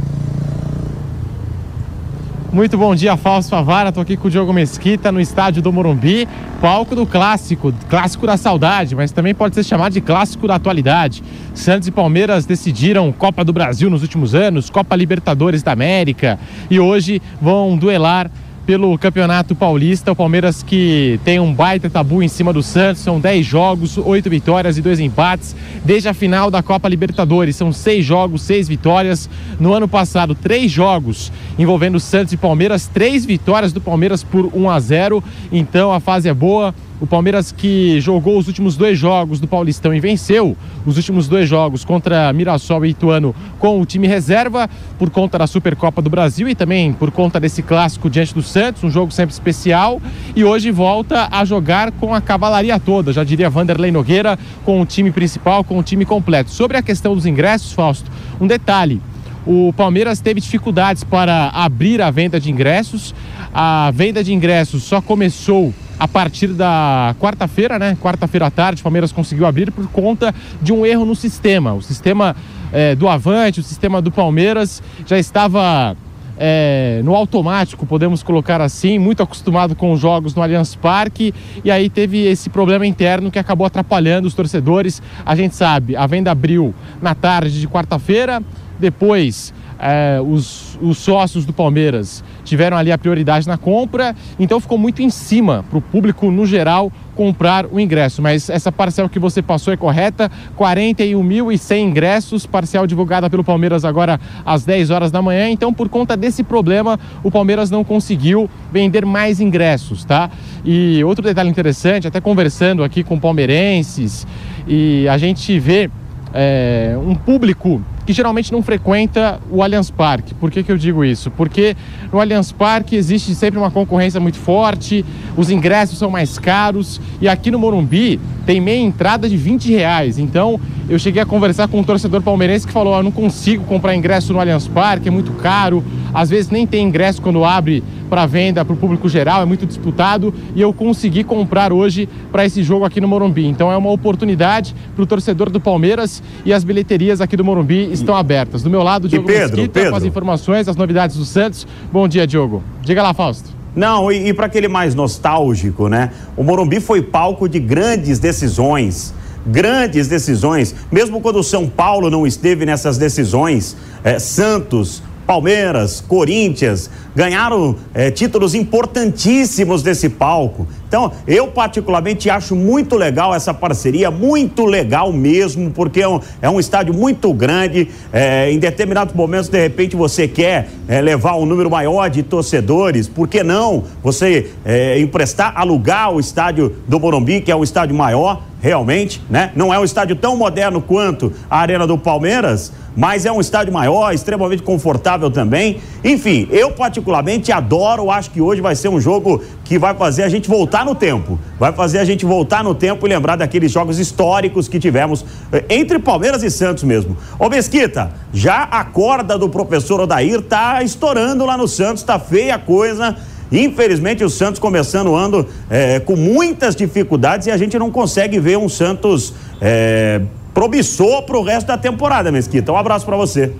Muito 2.55 2.77
bom 2.77 2.95
dia, 2.95 3.17
Fausto 3.17 3.49
Favara. 3.49 3.89
Estou 3.89 4.01
aqui 4.01 4.15
com 4.15 4.29
o 4.29 4.31
Diogo 4.31 4.53
Mesquita 4.53 5.11
no 5.11 5.19
estádio 5.19 5.61
do 5.61 5.73
Morumbi, 5.73 6.25
palco 6.61 6.95
do 6.95 7.05
clássico, 7.05 7.73
clássico 7.89 8.25
da 8.25 8.37
saudade, 8.37 8.95
mas 8.95 9.11
também 9.11 9.35
pode 9.35 9.55
ser 9.55 9.63
chamado 9.65 9.91
de 9.91 9.99
clássico 9.99 10.47
da 10.47 10.55
atualidade. 10.55 11.21
Santos 11.53 11.89
e 11.89 11.91
Palmeiras 11.91 12.45
decidiram 12.45 13.11
Copa 13.11 13.43
do 13.43 13.51
Brasil 13.51 13.89
nos 13.89 14.03
últimos 14.03 14.33
anos, 14.33 14.69
Copa 14.69 14.95
Libertadores 14.95 15.61
da 15.61 15.73
América 15.73 16.39
e 16.71 16.79
hoje 16.79 17.21
vão 17.41 17.75
duelar 17.75 18.31
pelo 18.65 18.97
Campeonato 18.97 19.55
Paulista. 19.55 20.11
O 20.11 20.15
Palmeiras 20.15 20.63
que 20.63 21.19
tem 21.23 21.39
um 21.39 21.53
baita 21.53 21.89
tabu 21.89 22.23
em 22.23 22.27
cima 22.27 22.51
do 22.51 22.63
Santos, 22.63 23.01
são 23.01 23.19
10 23.19 23.45
jogos, 23.45 23.97
8 23.97 24.29
vitórias 24.29 24.77
e 24.77 24.81
2 24.81 24.99
empates. 24.99 25.55
Desde 25.83 26.09
a 26.09 26.13
final 26.13 26.49
da 26.49 26.63
Copa 26.63 26.89
Libertadores, 26.89 27.55
são 27.55 27.71
6 27.71 28.05
jogos, 28.05 28.41
6 28.41 28.67
vitórias. 28.67 29.29
No 29.59 29.73
ano 29.73 29.87
passado, 29.87 30.33
3 30.33 30.71
jogos 30.71 31.31
envolvendo 31.57 31.99
Santos 31.99 32.33
e 32.33 32.37
Palmeiras, 32.37 32.87
3 32.87 33.25
vitórias 33.25 33.71
do 33.71 33.79
Palmeiras 33.79 34.23
por 34.23 34.49
1 34.53 34.69
a 34.69 34.79
0. 34.79 35.23
Então 35.51 35.91
a 35.91 35.99
fase 35.99 36.27
é 36.27 36.33
boa. 36.33 36.73
O 36.99 37.05
Palmeiras 37.05 37.51
que 37.51 37.99
jogou 37.99 38.37
os 38.37 38.47
últimos 38.47 38.77
dois 38.77 38.97
jogos 38.97 39.41
do 39.41 39.47
Paulistão 39.47 39.93
e 39.93 39.99
venceu 39.99 40.55
os 40.85 40.95
últimos 40.95 41.27
dois 41.27 41.49
jogos 41.49 41.83
contra 41.83 42.31
Mirassol 42.31 42.85
e 42.85 42.91
Ituano 42.91 43.35
com 43.59 43.81
o 43.81 43.85
time 43.85 44.07
reserva 44.07 44.69
por 44.97 45.09
conta 45.09 45.37
da 45.37 45.45
Supercopa 45.45 46.01
do 46.01 46.09
Brasil 46.09 46.47
e 46.47 46.55
também 46.55 46.93
por 46.93 47.11
conta 47.11 47.37
desse 47.37 47.61
clássico 47.61 48.09
diante 48.09 48.33
do 48.33 48.41
Santos, 48.41 48.81
um 48.83 48.89
jogo 48.89 49.11
sempre 49.11 49.33
especial. 49.33 50.01
E 50.33 50.45
hoje 50.45 50.71
volta 50.71 51.27
a 51.29 51.43
jogar 51.43 51.91
com 51.91 52.13
a 52.13 52.21
cavalaria 52.21 52.79
toda, 52.79 53.11
já 53.11 53.25
diria 53.25 53.49
Vanderlei 53.49 53.91
Nogueira, 53.91 54.39
com 54.63 54.79
o 54.79 54.85
time 54.85 55.11
principal, 55.11 55.65
com 55.65 55.77
o 55.77 55.83
time 55.83 56.05
completo. 56.05 56.49
Sobre 56.49 56.77
a 56.77 56.81
questão 56.81 57.13
dos 57.13 57.25
ingressos, 57.25 57.73
Fausto, 57.73 58.09
um 58.39 58.47
detalhe. 58.47 59.01
O 59.45 59.73
Palmeiras 59.73 60.21
teve 60.21 60.39
dificuldades 60.39 61.03
para 61.03 61.49
abrir 61.49 62.01
a 62.01 62.09
venda 62.09 62.39
de 62.39 62.49
ingressos. 62.49 63.13
A 63.53 63.91
venda 63.93 64.23
de 64.23 64.33
ingressos 64.33 64.83
só 64.83 65.01
começou 65.01 65.73
a 65.99 66.07
partir 66.07 66.47
da 66.47 67.15
quarta-feira, 67.19 67.79
né? 67.79 67.97
Quarta-feira 68.01 68.47
à 68.47 68.51
tarde, 68.51 68.81
o 68.81 68.83
Palmeiras 68.83 69.11
conseguiu 69.11 69.45
abrir 69.45 69.71
por 69.71 69.87
conta 69.87 70.33
de 70.61 70.73
um 70.73 70.85
erro 70.85 71.05
no 71.05 71.15
sistema. 71.15 71.73
O 71.73 71.81
sistema 71.81 72.35
é, 72.71 72.95
do 72.95 73.07
Avante, 73.07 73.59
o 73.59 73.63
sistema 73.63 74.01
do 74.01 74.11
Palmeiras 74.11 74.83
já 75.05 75.17
estava 75.17 75.95
é, 76.37 77.01
no 77.03 77.15
automático, 77.15 77.85
podemos 77.85 78.21
colocar 78.21 78.61
assim, 78.61 78.99
muito 78.99 79.23
acostumado 79.23 79.75
com 79.75 79.91
os 79.91 79.99
jogos 79.99 80.35
no 80.35 80.41
Allianz 80.41 80.75
Parque, 80.75 81.33
e 81.63 81.71
aí 81.71 81.89
teve 81.89 82.25
esse 82.25 82.49
problema 82.49 82.85
interno 82.85 83.31
que 83.31 83.39
acabou 83.39 83.65
atrapalhando 83.65 84.27
os 84.27 84.33
torcedores. 84.33 85.01
A 85.25 85.35
gente 85.35 85.55
sabe, 85.55 85.95
a 85.95 86.05
venda 86.05 86.31
abriu 86.31 86.73
na 87.01 87.15
tarde 87.15 87.59
de 87.59 87.67
quarta-feira, 87.67 88.43
depois 88.77 89.53
é, 89.79 90.19
os, 90.21 90.77
os 90.81 90.97
sócios 90.97 91.45
do 91.45 91.53
Palmeiras 91.53 92.23
tiveram 92.43 92.77
ali 92.77 92.91
a 92.91 92.97
prioridade 92.97 93.47
na 93.47 93.57
compra, 93.57 94.15
então 94.39 94.59
ficou 94.59 94.77
muito 94.77 95.01
em 95.01 95.09
cima 95.09 95.65
para 95.69 95.77
o 95.77 95.81
público 95.81 96.31
no 96.31 96.45
geral 96.45 96.91
comprar 97.15 97.65
o 97.65 97.79
ingresso. 97.79 98.21
Mas 98.21 98.49
essa 98.49 98.71
parcela 98.71 99.09
que 99.09 99.19
você 99.19 99.41
passou 99.41 99.73
é 99.73 99.77
correta: 99.77 100.31
41.100 100.57 101.79
ingressos, 101.79 102.45
parcial 102.45 102.85
divulgada 102.85 103.29
pelo 103.29 103.43
Palmeiras 103.43 103.85
agora 103.85 104.19
às 104.45 104.65
10 104.65 104.91
horas 104.91 105.11
da 105.11 105.21
manhã. 105.21 105.49
Então, 105.49 105.73
por 105.73 105.89
conta 105.89 106.15
desse 106.15 106.43
problema, 106.43 106.99
o 107.23 107.31
Palmeiras 107.31 107.71
não 107.71 107.83
conseguiu 107.83 108.49
vender 108.71 109.05
mais 109.05 109.39
ingressos, 109.39 110.03
tá? 110.05 110.29
E 110.63 111.03
outro 111.03 111.23
detalhe 111.23 111.49
interessante, 111.49 112.07
até 112.07 112.21
conversando 112.21 112.83
aqui 112.83 113.03
com 113.03 113.19
palmeirenses, 113.19 114.27
e 114.67 115.07
a 115.07 115.17
gente 115.17 115.57
vê 115.59 115.89
é, 116.33 116.95
um 117.01 117.15
público 117.15 117.81
que 118.05 118.13
geralmente 118.13 118.51
não 118.51 118.61
frequenta 118.61 119.39
o 119.49 119.63
Allianz 119.63 119.89
Parque. 119.89 120.33
Por 120.33 120.51
que, 120.51 120.63
que 120.63 120.71
eu 120.71 120.77
digo 120.77 121.03
isso? 121.03 121.31
Porque 121.31 121.75
no 122.11 122.19
Allianz 122.19 122.51
Parque 122.51 122.95
existe 122.95 123.33
sempre 123.33 123.57
uma 123.57 123.71
concorrência 123.71 124.19
muito 124.19 124.37
forte, 124.37 125.03
os 125.35 125.49
ingressos 125.49 125.97
são 125.97 126.09
mais 126.09 126.37
caros 126.37 127.01
e 127.19 127.27
aqui 127.27 127.49
no 127.49 127.57
Morumbi 127.57 128.19
tem 128.45 128.61
meia 128.61 128.79
entrada 128.81 129.27
de 129.27 129.35
20 129.35 129.71
reais. 129.71 130.19
Então 130.19 130.59
eu 130.87 130.99
cheguei 130.99 131.21
a 131.21 131.25
conversar 131.25 131.67
com 131.67 131.79
um 131.79 131.83
torcedor 131.83 132.21
palmeirense 132.21 132.67
que 132.67 132.73
falou: 132.73 132.93
oh, 132.93 132.99
eu 132.99 133.03
não 133.03 133.11
consigo 133.11 133.63
comprar 133.65 133.95
ingresso 133.95 134.31
no 134.31 134.39
Allianz 134.39 134.67
Parque, 134.67 135.07
é 135.07 135.11
muito 135.11 135.31
caro, 135.33 135.83
às 136.13 136.29
vezes 136.29 136.51
nem 136.51 136.67
tem 136.67 136.85
ingresso 136.85 137.21
quando 137.21 137.43
abre 137.43 137.83
para 138.09 138.25
venda 138.25 138.63
para 138.63 138.73
o 138.73 138.77
público 138.77 139.09
geral, 139.09 139.41
é 139.41 139.45
muito 139.45 139.65
disputado 139.65 140.33
e 140.55 140.61
eu 140.61 140.71
consegui 140.73 141.23
comprar 141.23 141.73
hoje 141.73 142.07
para 142.31 142.45
esse 142.45 142.63
jogo 142.63 142.85
aqui 142.85 143.01
no 143.01 143.07
Morumbi. 143.07 143.45
Então 143.45 143.71
é 143.71 143.77
uma 143.77 143.91
oportunidade 143.91 144.75
para 144.95 145.03
o 145.03 145.05
torcedor 145.05 145.49
do 145.49 145.59
Palmeiras 145.59 146.21
e 146.45 146.53
as 146.53 146.63
bilheterias 146.63 147.21
aqui 147.21 147.35
do 147.35 147.43
Morumbi 147.43 147.91
estão 147.91 148.15
abertas. 148.15 148.63
Do 148.63 148.69
meu 148.69 148.83
lado, 148.83 149.07
Diogo 149.07 149.27
Pedro, 149.27 149.57
Mesquita 149.57 149.73
Pedro. 149.73 149.91
com 149.91 149.97
as 149.97 150.03
informações, 150.03 150.67
as 150.67 150.75
novidades 150.75 151.17
do 151.17 151.25
Santos. 151.25 151.67
Bom 151.91 152.07
dia, 152.07 152.25
Diogo. 152.25 152.63
Diga 152.81 153.01
lá, 153.01 153.13
Fausto. 153.13 153.49
Não, 153.75 154.09
e, 154.09 154.29
e 154.29 154.33
para 154.33 154.45
aquele 154.45 154.69
mais 154.69 154.95
nostálgico, 154.95 155.89
né? 155.89 156.11
O 156.37 156.43
Morumbi 156.43 156.79
foi 156.79 157.01
palco 157.01 157.49
de 157.49 157.59
grandes 157.59 158.19
decisões. 158.19 159.13
Grandes 159.45 160.07
decisões. 160.07 160.73
Mesmo 160.91 161.19
quando 161.19 161.37
o 161.37 161.43
São 161.43 161.67
Paulo 161.67 162.09
não 162.09 162.25
esteve 162.25 162.65
nessas 162.65 162.97
decisões, 162.97 163.75
é, 164.03 164.17
Santos, 164.17 165.03
Palmeiras, 165.25 166.01
Corinthians 166.01 166.89
ganharam 167.15 167.75
é, 167.93 168.11
títulos 168.11 168.53
importantíssimos 168.53 169.81
desse 169.81 170.09
palco. 170.09 170.67
Então, 170.87 171.11
eu 171.27 171.47
particularmente 171.47 172.29
acho 172.29 172.55
muito 172.55 172.95
legal 172.95 173.33
essa 173.33 173.53
parceria, 173.53 174.11
muito 174.11 174.65
legal 174.65 175.11
mesmo, 175.11 175.71
porque 175.71 176.01
é 176.01 176.07
um, 176.07 176.19
é 176.41 176.49
um 176.49 176.59
estádio 176.59 176.93
muito 176.93 177.33
grande. 177.33 177.89
É, 178.13 178.51
em 178.51 178.59
determinados 178.59 179.13
momentos, 179.13 179.49
de 179.49 179.59
repente, 179.59 179.95
você 179.95 180.27
quer 180.27 180.69
é, 180.87 181.01
levar 181.01 181.35
um 181.35 181.45
número 181.45 181.69
maior 181.69 182.09
de 182.09 182.21
torcedores, 182.21 183.07
por 183.07 183.27
que 183.27 183.43
não 183.43 183.83
você 184.03 184.51
emprestar, 184.99 185.53
alugar 185.55 186.13
o 186.13 186.19
estádio 186.19 186.75
do 186.87 186.99
Morumbi, 186.99 187.41
que 187.41 187.51
é 187.51 187.55
um 187.55 187.63
estádio 187.63 187.95
maior, 187.95 188.41
realmente, 188.65 189.21
né? 189.29 189.51
Não 189.55 189.71
é 189.71 189.77
um 189.77 189.83
estádio 189.83 190.15
tão 190.15 190.35
moderno 190.35 190.81
quanto 190.81 191.31
a 191.47 191.59
Arena 191.59 191.85
do 191.85 191.99
Palmeiras, 191.99 192.73
mas 192.95 193.23
é 193.23 193.31
um 193.31 193.39
estádio 193.39 193.71
maior, 193.71 194.11
extremamente 194.11 194.63
confortável 194.63 195.29
também. 195.29 195.77
Enfim, 196.03 196.47
eu 196.49 196.71
particularmente 196.71 197.51
adoro, 197.51 198.09
acho 198.09 198.31
que 198.31 198.41
hoje 198.41 198.61
vai 198.61 198.75
ser 198.75 198.89
um 198.89 198.99
jogo 198.99 199.43
que 199.63 199.77
vai 199.77 199.93
fazer 199.93 200.23
a 200.23 200.29
gente 200.29 200.49
voltar 200.49 200.83
no 200.83 200.95
tempo. 200.95 201.37
Vai 201.59 201.73
fazer 201.73 201.99
a 201.99 202.05
gente 202.05 202.25
voltar 202.25 202.63
no 202.63 202.73
tempo 202.73 203.05
e 203.05 203.09
lembrar 203.09 203.35
daqueles 203.35 203.71
jogos 203.71 203.99
históricos 203.99 204.67
que 204.67 204.79
tivemos 204.79 205.23
eh, 205.51 205.63
entre 205.69 205.99
Palmeiras 205.99 206.41
e 206.41 206.49
Santos 206.49 206.83
mesmo. 206.83 207.15
Ô 207.37 207.47
Mesquita, 207.47 208.13
já 208.33 208.63
a 208.63 208.83
corda 208.83 209.37
do 209.37 209.47
professor 209.47 209.99
Odair 209.99 210.41
tá 210.41 210.81
estourando 210.81 211.45
lá 211.45 211.55
no 211.55 211.67
Santos, 211.67 212.01
tá 212.01 212.17
feia 212.17 212.55
a 212.55 212.59
coisa. 212.59 213.15
Infelizmente, 213.51 214.23
o 214.23 214.29
Santos 214.29 214.59
começando 214.59 215.07
o 215.07 215.15
ano 215.15 215.45
eh, 215.69 215.99
com 215.99 216.15
muitas 216.15 216.75
dificuldades 216.75 217.47
e 217.47 217.51
a 217.51 217.57
gente 217.57 217.77
não 217.77 217.91
consegue 217.91 218.39
ver 218.39 218.57
um 218.57 218.67
Santos 218.67 219.33
eh, 219.61 220.21
promissor 220.53 221.23
para 221.23 221.37
o 221.37 221.43
resto 221.43 221.67
da 221.67 221.77
temporada, 221.77 222.31
Mesquita. 222.31 222.71
Um 222.71 222.77
abraço 222.77 223.05
para 223.05 223.17
você. 223.17 223.51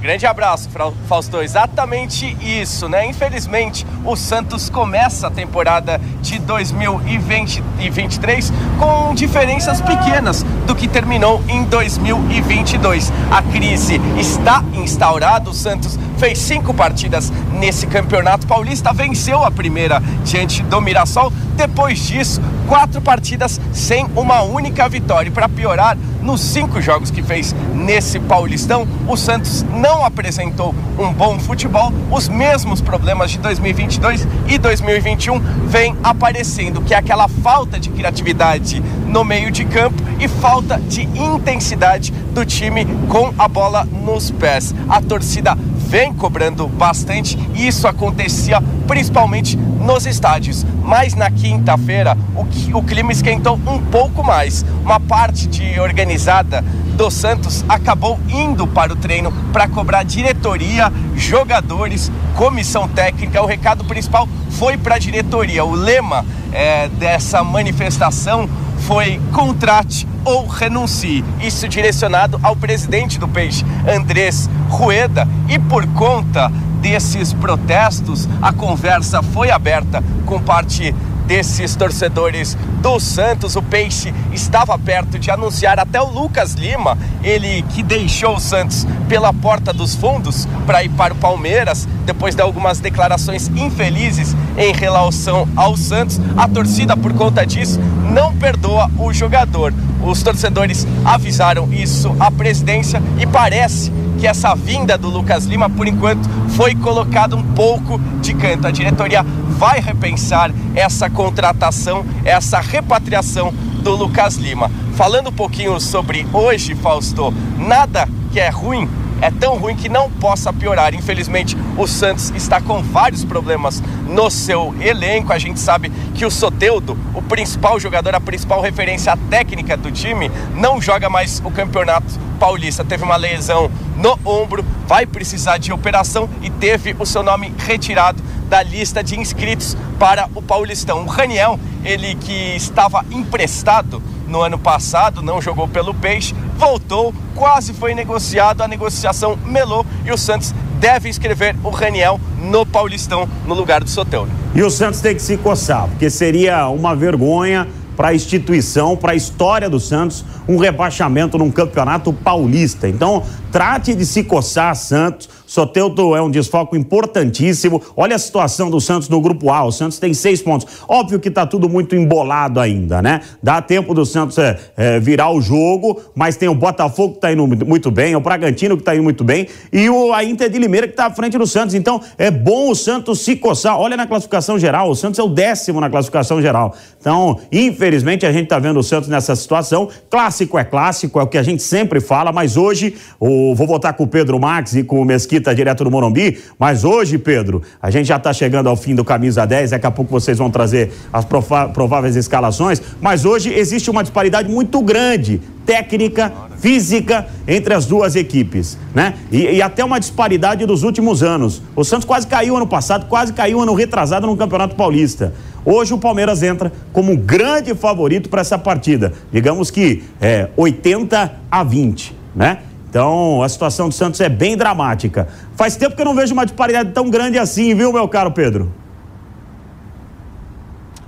Grande 0.00 0.26
abraço, 0.26 0.68
Fausto. 1.08 1.42
Exatamente 1.42 2.36
isso, 2.40 2.88
né? 2.88 3.04
Infelizmente, 3.06 3.84
o 4.04 4.14
Santos 4.14 4.70
começa 4.70 5.26
a 5.26 5.30
temporada 5.30 6.00
de 6.22 6.38
2023 6.38 8.52
com 8.78 9.12
diferenças 9.12 9.80
pequenas 9.80 10.44
do 10.68 10.76
que 10.76 10.86
terminou 10.86 11.42
em 11.48 11.64
2022. 11.64 13.12
A 13.28 13.42
crise 13.42 14.00
está 14.16 14.62
instaurada. 14.72 15.50
O 15.50 15.54
Santos 15.54 15.98
fez 16.16 16.38
cinco 16.38 16.72
partidas 16.72 17.32
nesse 17.54 17.88
campeonato 17.88 18.46
paulista, 18.46 18.92
venceu 18.92 19.42
a 19.42 19.50
primeira 19.50 20.00
diante 20.24 20.62
do 20.62 20.80
Mirassol. 20.80 21.32
Depois 21.56 21.98
disso, 21.98 22.40
quatro 22.68 23.00
partidas 23.00 23.60
sem 23.72 24.06
uma 24.14 24.42
única 24.42 24.88
vitória. 24.88 25.32
Para 25.32 25.48
piorar, 25.48 25.98
nos 26.28 26.42
cinco 26.42 26.78
jogos 26.78 27.10
que 27.10 27.22
fez 27.22 27.56
nesse 27.72 28.20
Paulistão, 28.20 28.86
o 29.08 29.16
Santos 29.16 29.62
não 29.62 30.04
apresentou 30.04 30.74
um 30.98 31.10
bom 31.10 31.38
futebol. 31.38 31.90
Os 32.10 32.28
mesmos 32.28 32.82
problemas 32.82 33.30
de 33.30 33.38
2022 33.38 34.28
e 34.46 34.58
2021 34.58 35.40
vêm 35.64 35.96
aparecendo, 36.04 36.82
que 36.82 36.92
é 36.92 36.98
aquela 36.98 37.28
falta 37.28 37.80
de 37.80 37.88
criatividade 37.88 38.82
no 39.06 39.24
meio 39.24 39.50
de 39.50 39.64
campo 39.64 40.02
e 40.20 40.28
falta 40.28 40.78
de 40.78 41.04
intensidade 41.18 42.12
do 42.34 42.44
time 42.44 42.84
com 43.08 43.32
a 43.38 43.48
bola 43.48 43.88
nos 44.04 44.30
pés. 44.30 44.74
A 44.86 45.00
torcida 45.00 45.56
vem 45.88 46.12
cobrando 46.12 46.68
bastante 46.68 47.38
e 47.54 47.66
isso 47.66 47.88
acontecia 47.88 48.60
principalmente 48.86 49.56
nos 49.56 50.04
estádios. 50.04 50.66
Mas 50.82 51.14
na 51.14 51.30
quinta-feira 51.30 52.16
o, 52.36 52.78
o 52.78 52.82
clima 52.82 53.10
esquentou 53.10 53.58
um 53.66 53.78
pouco 53.78 54.22
mais. 54.22 54.64
Uma 54.84 55.00
parte 55.00 55.46
de 55.46 55.80
organizada 55.80 56.62
do 56.94 57.10
Santos 57.10 57.64
acabou 57.68 58.18
indo 58.28 58.66
para 58.66 58.92
o 58.92 58.96
treino 58.96 59.32
para 59.52 59.68
cobrar 59.68 60.02
diretoria, 60.02 60.92
jogadores, 61.16 62.12
comissão 62.36 62.86
técnica. 62.86 63.40
O 63.40 63.46
recado 63.46 63.84
principal 63.84 64.28
foi 64.50 64.76
para 64.76 64.96
a 64.96 64.98
diretoria. 64.98 65.64
O 65.64 65.74
lema 65.74 66.26
é, 66.52 66.88
dessa 66.88 67.42
manifestação 67.42 68.48
foi 68.88 69.20
contrate 69.34 70.08
ou 70.24 70.46
renuncie. 70.46 71.22
Isso 71.42 71.68
direcionado 71.68 72.40
ao 72.42 72.56
presidente 72.56 73.18
do 73.18 73.28
Peixe, 73.28 73.62
Andrés 73.86 74.48
Rueda, 74.70 75.28
e 75.46 75.58
por 75.58 75.86
conta 75.88 76.50
desses 76.80 77.34
protestos, 77.34 78.26
a 78.40 78.50
conversa 78.50 79.22
foi 79.22 79.50
aberta 79.50 80.02
com 80.24 80.40
parte 80.40 80.94
desses 81.26 81.76
torcedores 81.76 82.56
do 82.80 82.98
Santos. 82.98 83.56
O 83.56 83.62
Peixe 83.62 84.14
estava 84.32 84.78
perto 84.78 85.18
de 85.18 85.30
anunciar 85.30 85.78
até 85.78 86.00
o 86.00 86.10
Lucas 86.10 86.54
Lima, 86.54 86.96
ele 87.22 87.60
que 87.74 87.82
deixou 87.82 88.36
o 88.36 88.40
Santos 88.40 88.86
pela 89.06 89.34
porta 89.34 89.70
dos 89.70 89.94
fundos 89.94 90.48
para 90.66 90.82
ir 90.82 90.88
para 90.88 91.12
o 91.12 91.16
Palmeiras, 91.18 91.86
depois 92.06 92.34
de 92.34 92.40
algumas 92.40 92.80
declarações 92.80 93.48
infelizes 93.48 94.34
em 94.58 94.72
relação 94.72 95.48
ao 95.56 95.76
Santos. 95.76 96.20
A 96.36 96.46
torcida, 96.48 96.96
por 96.96 97.14
conta 97.14 97.46
disso, 97.46 97.80
não 98.12 98.34
perdoa 98.34 98.90
o 98.98 99.12
jogador. 99.12 99.72
Os 100.04 100.22
torcedores 100.22 100.86
avisaram 101.04 101.72
isso 101.72 102.14
à 102.18 102.30
presidência 102.30 103.02
e 103.18 103.26
parece 103.26 103.92
que 104.18 104.26
essa 104.26 104.54
vinda 104.54 104.98
do 104.98 105.08
Lucas 105.08 105.44
Lima, 105.44 105.70
por 105.70 105.86
enquanto, 105.86 106.28
foi 106.50 106.74
colocada 106.74 107.36
um 107.36 107.42
pouco 107.42 108.00
de 108.20 108.34
canto. 108.34 108.66
A 108.66 108.70
diretoria 108.70 109.22
vai 109.22 109.80
repensar 109.80 110.50
essa 110.74 111.08
contratação, 111.08 112.04
essa 112.24 112.60
repatriação 112.60 113.52
do 113.82 113.94
Lucas 113.94 114.36
Lima. 114.36 114.70
Falando 114.94 115.28
um 115.28 115.32
pouquinho 115.32 115.78
sobre 115.80 116.26
hoje, 116.32 116.74
Fausto, 116.74 117.32
nada 117.56 118.08
que 118.32 118.40
é 118.40 118.48
ruim 118.48 118.88
é 119.20 119.30
tão 119.30 119.56
ruim 119.56 119.76
que 119.76 119.88
não 119.88 120.10
possa 120.10 120.52
piorar. 120.52 120.94
Infelizmente, 120.94 121.56
o 121.76 121.86
Santos 121.86 122.30
está 122.30 122.60
com 122.60 122.82
vários 122.82 123.24
problemas 123.24 123.82
no 124.06 124.30
seu 124.30 124.74
elenco. 124.80 125.32
A 125.32 125.38
gente 125.38 125.60
sabe 125.60 125.90
que 126.14 126.24
o 126.24 126.30
Soteudo, 126.30 126.96
o 127.14 127.22
principal 127.22 127.78
jogador, 127.78 128.14
a 128.14 128.20
principal 128.20 128.60
referência 128.60 129.16
técnica 129.28 129.76
do 129.76 129.90
time, 129.90 130.30
não 130.54 130.80
joga 130.80 131.08
mais 131.08 131.42
o 131.44 131.50
campeonato 131.50 132.18
paulista. 132.38 132.84
Teve 132.84 133.04
uma 133.04 133.16
lesão 133.16 133.70
no 133.96 134.18
ombro, 134.24 134.64
vai 134.86 135.06
precisar 135.06 135.58
de 135.58 135.72
operação 135.72 136.28
e 136.40 136.50
teve 136.50 136.94
o 136.98 137.04
seu 137.04 137.22
nome 137.22 137.52
retirado 137.58 138.22
da 138.48 138.62
lista 138.62 139.02
de 139.02 139.18
inscritos 139.18 139.76
para 139.98 140.28
o 140.34 140.40
Paulistão. 140.40 141.02
O 141.02 141.06
Raniel, 141.06 141.58
ele 141.84 142.14
que 142.14 142.56
estava 142.56 143.04
emprestado 143.10 144.02
no 144.28 144.42
ano 144.42 144.58
passado, 144.58 145.22
não 145.22 145.40
jogou 145.40 145.66
pelo 145.66 145.94
Peixe, 145.94 146.34
voltou, 146.56 147.14
quase 147.34 147.72
foi 147.72 147.94
negociado, 147.94 148.62
a 148.62 148.68
negociação 148.68 149.36
melou 149.44 149.84
e 150.04 150.12
o 150.12 150.18
Santos 150.18 150.54
deve 150.78 151.08
inscrever 151.08 151.56
o 151.64 151.70
Raniel 151.70 152.20
no 152.38 152.64
Paulistão 152.64 153.28
no 153.46 153.54
lugar 153.54 153.82
do 153.82 153.90
Soteldo. 153.90 154.30
E 154.54 154.62
o 154.62 154.70
Santos 154.70 155.00
tem 155.00 155.14
que 155.14 155.22
se 155.22 155.36
coçar, 155.36 155.88
porque 155.88 156.08
seria 156.10 156.68
uma 156.68 156.94
vergonha 156.94 157.66
para 157.96 158.08
a 158.08 158.14
instituição, 158.14 158.96
para 158.96 159.10
a 159.10 159.14
história 159.16 159.68
do 159.68 159.80
Santos, 159.80 160.24
um 160.46 160.56
rebaixamento 160.56 161.36
num 161.36 161.50
campeonato 161.50 162.12
paulista. 162.12 162.88
Então, 162.88 163.24
trate 163.50 163.92
de 163.92 164.06
se 164.06 164.22
coçar, 164.22 164.76
Santos, 164.76 165.28
Soteudo 165.48 166.14
é 166.14 166.20
um 166.20 166.30
desfoco 166.30 166.76
importantíssimo. 166.76 167.80
Olha 167.96 168.16
a 168.16 168.18
situação 168.18 168.70
do 168.70 168.82
Santos 168.82 169.08
no 169.08 169.18
grupo 169.18 169.50
A. 169.50 169.64
O 169.64 169.72
Santos 169.72 169.98
tem 169.98 170.12
seis 170.12 170.42
pontos. 170.42 170.66
Óbvio 170.86 171.18
que 171.18 171.28
está 171.28 171.46
tudo 171.46 171.70
muito 171.70 171.96
embolado 171.96 172.60
ainda, 172.60 173.00
né? 173.00 173.22
Dá 173.42 173.62
tempo 173.62 173.94
do 173.94 174.04
Santos 174.04 174.36
é, 174.36 174.58
é, 174.76 175.00
virar 175.00 175.30
o 175.30 175.40
jogo, 175.40 176.02
mas 176.14 176.36
tem 176.36 176.50
o 176.50 176.54
Botafogo 176.54 177.12
que 177.12 177.16
está 177.16 177.32
indo 177.32 177.46
muito 177.64 177.90
bem, 177.90 178.14
o 178.14 178.20
Bragantino 178.20 178.76
que 178.76 178.82
está 178.82 178.94
indo 178.94 179.02
muito 179.02 179.24
bem 179.24 179.48
e 179.72 179.88
o, 179.88 180.12
a 180.12 180.22
Inter 180.22 180.50
de 180.50 180.58
Limeira 180.58 180.86
que 180.86 180.92
está 180.92 181.06
à 181.06 181.10
frente 181.10 181.38
do 181.38 181.46
Santos. 181.46 181.74
Então 181.74 181.98
é 182.18 182.30
bom 182.30 182.70
o 182.70 182.74
Santos 182.74 183.20
se 183.20 183.34
coçar. 183.34 183.80
Olha 183.80 183.96
na 183.96 184.06
classificação 184.06 184.58
geral, 184.58 184.90
o 184.90 184.94
Santos 184.94 185.18
é 185.18 185.22
o 185.22 185.28
décimo 185.28 185.80
na 185.80 185.88
classificação 185.88 186.42
geral. 186.42 186.76
Então, 187.00 187.40
infelizmente, 187.50 188.26
a 188.26 188.32
gente 188.32 188.44
está 188.44 188.58
vendo 188.58 188.78
o 188.80 188.82
Santos 188.82 189.08
nessa 189.08 189.34
situação. 189.34 189.88
Clássico 190.10 190.58
é 190.58 190.64
clássico, 190.64 191.18
é 191.18 191.22
o 191.22 191.26
que 191.26 191.38
a 191.38 191.42
gente 191.42 191.62
sempre 191.62 192.00
fala, 192.00 192.32
mas 192.32 192.58
hoje, 192.58 192.96
o, 193.18 193.54
vou 193.54 193.66
voltar 193.66 193.94
com 193.94 194.04
o 194.04 194.06
Pedro 194.06 194.38
Marques 194.38 194.74
e 194.74 194.82
com 194.82 195.00
o 195.00 195.04
Mesquita 195.06 195.37
direto 195.54 195.84
do 195.84 195.90
Morumbi, 195.90 196.38
mas 196.58 196.84
hoje, 196.84 197.18
Pedro, 197.18 197.62
a 197.80 197.90
gente 197.90 198.06
já 198.06 198.16
está 198.16 198.32
chegando 198.32 198.68
ao 198.68 198.76
fim 198.76 198.94
do 198.94 199.04
Camisa 199.04 199.46
10, 199.46 199.70
daqui 199.70 199.86
a 199.86 199.90
pouco 199.90 200.10
vocês 200.10 200.38
vão 200.38 200.50
trazer 200.50 200.92
as 201.12 201.24
prováveis 201.24 202.16
escalações, 202.16 202.80
mas 203.00 203.24
hoje 203.24 203.52
existe 203.52 203.90
uma 203.90 204.02
disparidade 204.02 204.50
muito 204.50 204.80
grande 204.82 205.40
técnica, 205.68 206.32
física 206.58 207.26
entre 207.46 207.74
as 207.74 207.84
duas 207.84 208.16
equipes, 208.16 208.78
né? 208.94 209.14
E, 209.30 209.42
e, 209.42 209.62
até 209.62 209.84
uma 209.84 209.98
disparidade 209.98 210.64
dos 210.64 210.82
últimos 210.82 211.22
anos. 211.22 211.62
O 211.76 211.84
Santos 211.84 212.06
quase 212.06 212.26
caiu 212.26 212.56
ano 212.56 212.66
passado, 212.66 213.06
quase 213.06 213.34
caiu 213.34 213.60
ano 213.60 213.74
retrasado 213.74 214.26
no 214.26 214.34
Campeonato 214.34 214.74
Paulista. 214.74 215.34
Hoje 215.64 215.92
o 215.92 215.98
Palmeiras 215.98 216.42
entra 216.42 216.72
como 216.90 217.12
um 217.12 217.16
grande 217.16 217.74
favorito 217.74 218.30
para 218.30 218.40
essa 218.40 218.56
partida. 218.56 219.12
Digamos 219.30 219.70
que 219.70 220.02
é 220.18 220.48
80 220.56 221.32
a 221.50 221.62
20, 221.62 222.16
né? 222.34 222.60
Então 222.88 223.42
a 223.42 223.48
situação 223.48 223.88
do 223.88 223.94
Santos 223.94 224.20
é 224.20 224.28
bem 224.28 224.56
dramática. 224.56 225.28
Faz 225.56 225.76
tempo 225.76 225.94
que 225.94 226.00
eu 226.00 226.06
não 226.06 226.14
vejo 226.14 226.32
uma 226.32 226.44
disparidade 226.44 226.92
tão 226.92 227.10
grande 227.10 227.38
assim, 227.38 227.74
viu, 227.74 227.92
meu 227.92 228.08
caro 228.08 228.30
Pedro? 228.30 228.72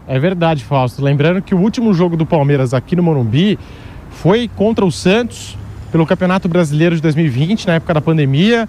É 0.06 0.18
verdade, 0.18 0.64
Fausto. 0.64 1.02
Lembrando 1.02 1.40
que 1.40 1.54
o 1.54 1.58
último 1.58 1.94
jogo 1.94 2.16
do 2.16 2.26
Palmeiras 2.26 2.74
aqui 2.74 2.96
no 2.96 3.02
Morumbi 3.02 3.58
foi 4.10 4.50
contra 4.56 4.84
o 4.84 4.90
Santos 4.90 5.56
pelo 5.90 6.04
Campeonato 6.04 6.48
Brasileiro 6.48 6.96
de 6.96 7.02
2020, 7.02 7.66
na 7.66 7.74
época 7.74 7.94
da 7.94 8.00
pandemia. 8.00 8.68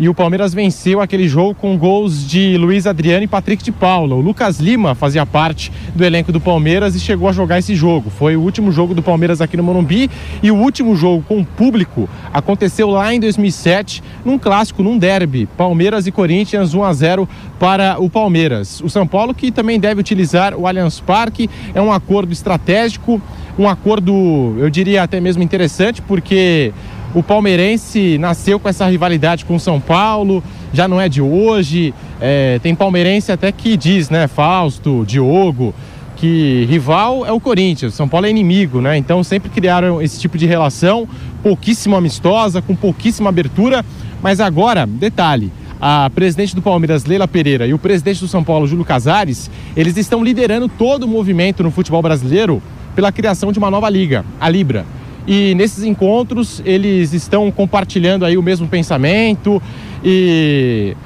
E 0.00 0.08
o 0.08 0.14
Palmeiras 0.14 0.54
venceu 0.54 0.98
aquele 1.02 1.28
jogo 1.28 1.54
com 1.54 1.76
gols 1.76 2.26
de 2.26 2.56
Luiz 2.56 2.86
Adriano 2.86 3.22
e 3.22 3.26
Patrick 3.26 3.62
de 3.62 3.70
Paula. 3.70 4.14
O 4.14 4.20
Lucas 4.22 4.58
Lima 4.58 4.94
fazia 4.94 5.26
parte 5.26 5.70
do 5.94 6.02
elenco 6.02 6.32
do 6.32 6.40
Palmeiras 6.40 6.94
e 6.94 6.98
chegou 6.98 7.28
a 7.28 7.32
jogar 7.32 7.58
esse 7.58 7.74
jogo. 7.74 8.08
Foi 8.08 8.34
o 8.34 8.40
último 8.40 8.72
jogo 8.72 8.94
do 8.94 9.02
Palmeiras 9.02 9.42
aqui 9.42 9.58
no 9.58 9.62
Morumbi 9.62 10.10
e 10.42 10.50
o 10.50 10.56
último 10.56 10.96
jogo 10.96 11.22
com 11.28 11.40
o 11.40 11.44
público 11.44 12.08
aconteceu 12.32 12.88
lá 12.88 13.12
em 13.12 13.20
2007, 13.20 14.02
num 14.24 14.38
clássico, 14.38 14.82
num 14.82 14.96
derby, 14.96 15.46
Palmeiras 15.54 16.06
e 16.06 16.10
Corinthians 16.10 16.72
1 16.72 16.82
a 16.82 16.92
0 16.94 17.28
para 17.58 18.00
o 18.00 18.08
Palmeiras. 18.08 18.80
O 18.80 18.88
São 18.88 19.06
Paulo 19.06 19.34
que 19.34 19.52
também 19.52 19.78
deve 19.78 20.00
utilizar 20.00 20.54
o 20.54 20.66
Allianz 20.66 20.98
Parque, 20.98 21.50
é 21.74 21.82
um 21.82 21.92
acordo 21.92 22.32
estratégico 22.32 23.20
um 23.60 23.68
acordo, 23.68 24.56
eu 24.58 24.70
diria 24.70 25.02
até 25.02 25.20
mesmo 25.20 25.42
interessante, 25.42 26.00
porque 26.00 26.72
o 27.14 27.22
palmeirense 27.22 28.18
nasceu 28.18 28.60
com 28.60 28.68
essa 28.68 28.86
rivalidade 28.86 29.44
com 29.44 29.56
o 29.56 29.60
São 29.60 29.80
Paulo, 29.80 30.42
já 30.72 30.86
não 30.86 31.00
é 31.00 31.08
de 31.08 31.20
hoje. 31.20 31.92
É, 32.20 32.60
tem 32.62 32.74
palmeirense 32.74 33.32
até 33.32 33.50
que 33.50 33.76
diz, 33.76 34.10
né, 34.10 34.28
Fausto, 34.28 35.04
Diogo, 35.06 35.74
que 36.16 36.66
rival 36.68 37.26
é 37.26 37.32
o 37.32 37.40
Corinthians, 37.40 37.94
São 37.94 38.08
Paulo 38.08 38.26
é 38.26 38.30
inimigo, 38.30 38.80
né? 38.80 38.96
Então 38.96 39.24
sempre 39.24 39.48
criaram 39.48 40.00
esse 40.02 40.20
tipo 40.20 40.36
de 40.36 40.46
relação, 40.46 41.08
pouquíssimo 41.42 41.96
amistosa, 41.96 42.60
com 42.60 42.76
pouquíssima 42.76 43.30
abertura. 43.30 43.84
Mas 44.22 44.38
agora, 44.38 44.86
detalhe, 44.86 45.50
a 45.80 46.10
presidente 46.14 46.54
do 46.54 46.60
Palmeiras, 46.60 47.06
Leila 47.06 47.26
Pereira, 47.26 47.66
e 47.66 47.72
o 47.72 47.78
presidente 47.78 48.20
do 48.20 48.28
São 48.28 48.44
Paulo, 48.44 48.66
Júlio 48.66 48.84
Casares, 48.84 49.50
eles 49.74 49.96
estão 49.96 50.22
liderando 50.22 50.68
todo 50.68 51.04
o 51.04 51.08
movimento 51.08 51.62
no 51.62 51.70
futebol 51.70 52.02
brasileiro 52.02 52.62
pela 52.94 53.10
criação 53.10 53.50
de 53.50 53.58
uma 53.58 53.70
nova 53.70 53.88
liga, 53.88 54.24
a 54.38 54.48
Libra. 54.48 54.84
E 55.32 55.54
nesses 55.54 55.84
encontros 55.84 56.60
eles 56.64 57.12
estão 57.12 57.52
compartilhando 57.52 58.24
aí 58.24 58.36
o 58.36 58.42
mesmo 58.42 58.66
pensamento 58.66 59.62
e 60.04 60.96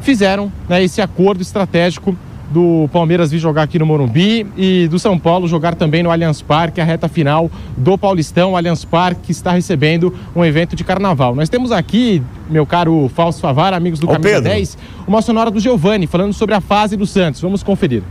fizeram 0.00 0.50
né, 0.66 0.82
esse 0.82 1.02
acordo 1.02 1.42
estratégico 1.42 2.16
do 2.50 2.88
Palmeiras 2.90 3.30
vir 3.30 3.38
jogar 3.38 3.64
aqui 3.64 3.78
no 3.78 3.84
Morumbi 3.84 4.46
e 4.56 4.88
do 4.88 4.98
São 4.98 5.18
Paulo 5.18 5.46
jogar 5.46 5.74
também 5.74 6.02
no 6.02 6.10
Allianz 6.10 6.40
Parque, 6.40 6.80
a 6.80 6.84
reta 6.84 7.08
final 7.08 7.50
do 7.76 7.98
Paulistão. 7.98 8.52
O 8.52 8.56
Allianz 8.56 8.86
Parque 8.86 9.30
está 9.30 9.52
recebendo 9.52 10.14
um 10.34 10.42
evento 10.42 10.74
de 10.74 10.82
carnaval. 10.82 11.34
Nós 11.34 11.50
temos 11.50 11.70
aqui, 11.70 12.22
meu 12.48 12.64
caro 12.64 13.10
Fausto 13.14 13.42
Favara, 13.42 13.76
amigos 13.76 14.00
do 14.00 14.06
Ô, 14.06 14.12
Camisa 14.12 14.36
Pedro. 14.36 14.50
10, 14.50 14.78
uma 15.06 15.20
sonora 15.20 15.50
do 15.50 15.60
Giovani 15.60 16.06
falando 16.06 16.32
sobre 16.32 16.54
a 16.54 16.60
fase 16.62 16.96
do 16.96 17.04
Santos. 17.04 17.42
Vamos 17.42 17.62
conferir. 17.62 18.02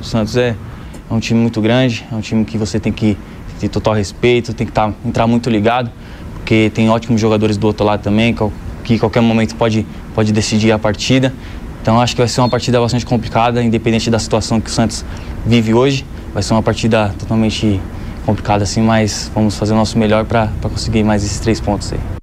O 0.00 0.04
Santos 0.04 0.36
é 0.36 0.54
é 1.10 1.14
um 1.14 1.20
time 1.20 1.40
muito 1.40 1.60
grande, 1.60 2.04
é 2.12 2.14
um 2.14 2.20
time 2.20 2.44
que 2.44 2.58
você 2.58 2.78
tem 2.78 2.92
que 2.92 3.16
ter 3.58 3.68
total 3.68 3.94
respeito, 3.94 4.54
tem 4.54 4.66
que 4.66 4.72
tá, 4.72 4.92
entrar 5.04 5.26
muito 5.26 5.50
ligado, 5.50 5.90
porque 6.34 6.70
tem 6.74 6.88
ótimos 6.88 7.20
jogadores 7.20 7.56
do 7.56 7.66
outro 7.66 7.84
lado 7.84 8.02
também, 8.02 8.34
que 8.84 8.98
qualquer 8.98 9.20
momento 9.20 9.54
pode, 9.56 9.86
pode 10.14 10.32
decidir 10.32 10.72
a 10.72 10.78
partida. 10.78 11.32
Então 11.82 12.00
acho 12.00 12.14
que 12.14 12.20
vai 12.20 12.28
ser 12.28 12.40
uma 12.40 12.48
partida 12.48 12.80
bastante 12.80 13.06
complicada, 13.06 13.62
independente 13.62 14.10
da 14.10 14.18
situação 14.18 14.60
que 14.60 14.68
o 14.68 14.72
Santos 14.72 15.04
vive 15.46 15.74
hoje. 15.74 16.04
Vai 16.34 16.42
ser 16.42 16.52
uma 16.52 16.62
partida 16.62 17.14
totalmente 17.18 17.80
complicada 18.26 18.64
assim, 18.64 18.82
mas 18.82 19.30
vamos 19.34 19.56
fazer 19.56 19.72
o 19.72 19.76
nosso 19.76 19.98
melhor 19.98 20.24
para 20.24 20.50
conseguir 20.62 21.02
mais 21.02 21.24
esses 21.24 21.40
três 21.40 21.60
pontos 21.60 21.92
aí. 21.92 22.17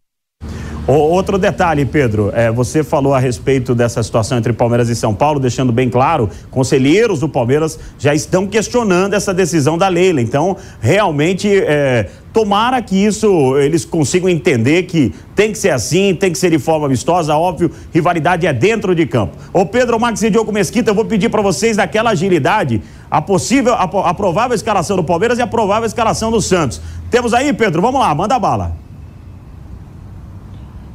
Outro 0.87 1.39
detalhe, 1.39 1.83
Pedro, 1.83 2.31
é, 2.31 2.51
você 2.51 2.83
falou 2.83 3.15
a 3.15 3.19
respeito 3.19 3.73
dessa 3.73 4.03
situação 4.03 4.37
entre 4.37 4.53
Palmeiras 4.53 4.87
e 4.87 4.95
São 4.95 5.15
Paulo, 5.15 5.39
deixando 5.39 5.71
bem 5.71 5.89
claro, 5.89 6.29
conselheiros 6.51 7.21
do 7.21 7.27
Palmeiras 7.27 7.79
já 7.97 8.13
estão 8.13 8.45
questionando 8.45 9.15
essa 9.15 9.33
decisão 9.33 9.79
da 9.79 9.87
Leila. 9.87 10.21
Então, 10.21 10.55
realmente, 10.79 11.49
é, 11.51 12.07
tomara 12.31 12.79
que 12.83 13.03
isso 13.03 13.57
eles 13.57 13.83
consigam 13.83 14.29
entender 14.29 14.83
que 14.83 15.11
tem 15.35 15.51
que 15.51 15.57
ser 15.57 15.71
assim, 15.71 16.13
tem 16.13 16.31
que 16.31 16.37
ser 16.37 16.51
de 16.51 16.59
forma 16.59 16.85
amistosa, 16.85 17.35
óbvio, 17.35 17.71
rivalidade 17.91 18.45
é 18.45 18.53
dentro 18.53 18.93
de 18.93 19.07
campo. 19.07 19.35
Ô 19.51 19.65
Pedro, 19.65 19.99
Max 19.99 20.21
e 20.21 20.29
Diogo 20.29 20.51
Mesquita, 20.51 20.91
eu 20.91 20.95
vou 20.95 21.05
pedir 21.05 21.29
para 21.29 21.41
vocês 21.41 21.77
daquela 21.77 22.11
agilidade 22.11 22.79
a 23.09 23.19
possível, 23.19 23.73
a, 23.73 23.85
a 23.85 24.13
provável 24.13 24.53
escalação 24.53 24.95
do 24.95 25.03
Palmeiras 25.03 25.39
e 25.39 25.41
a 25.41 25.47
provável 25.47 25.87
escalação 25.87 26.29
do 26.29 26.39
Santos. 26.39 26.79
Temos 27.09 27.33
aí, 27.33 27.51
Pedro, 27.53 27.81
vamos 27.81 27.99
lá, 27.99 28.13
manda 28.13 28.37
bala. 28.37 28.84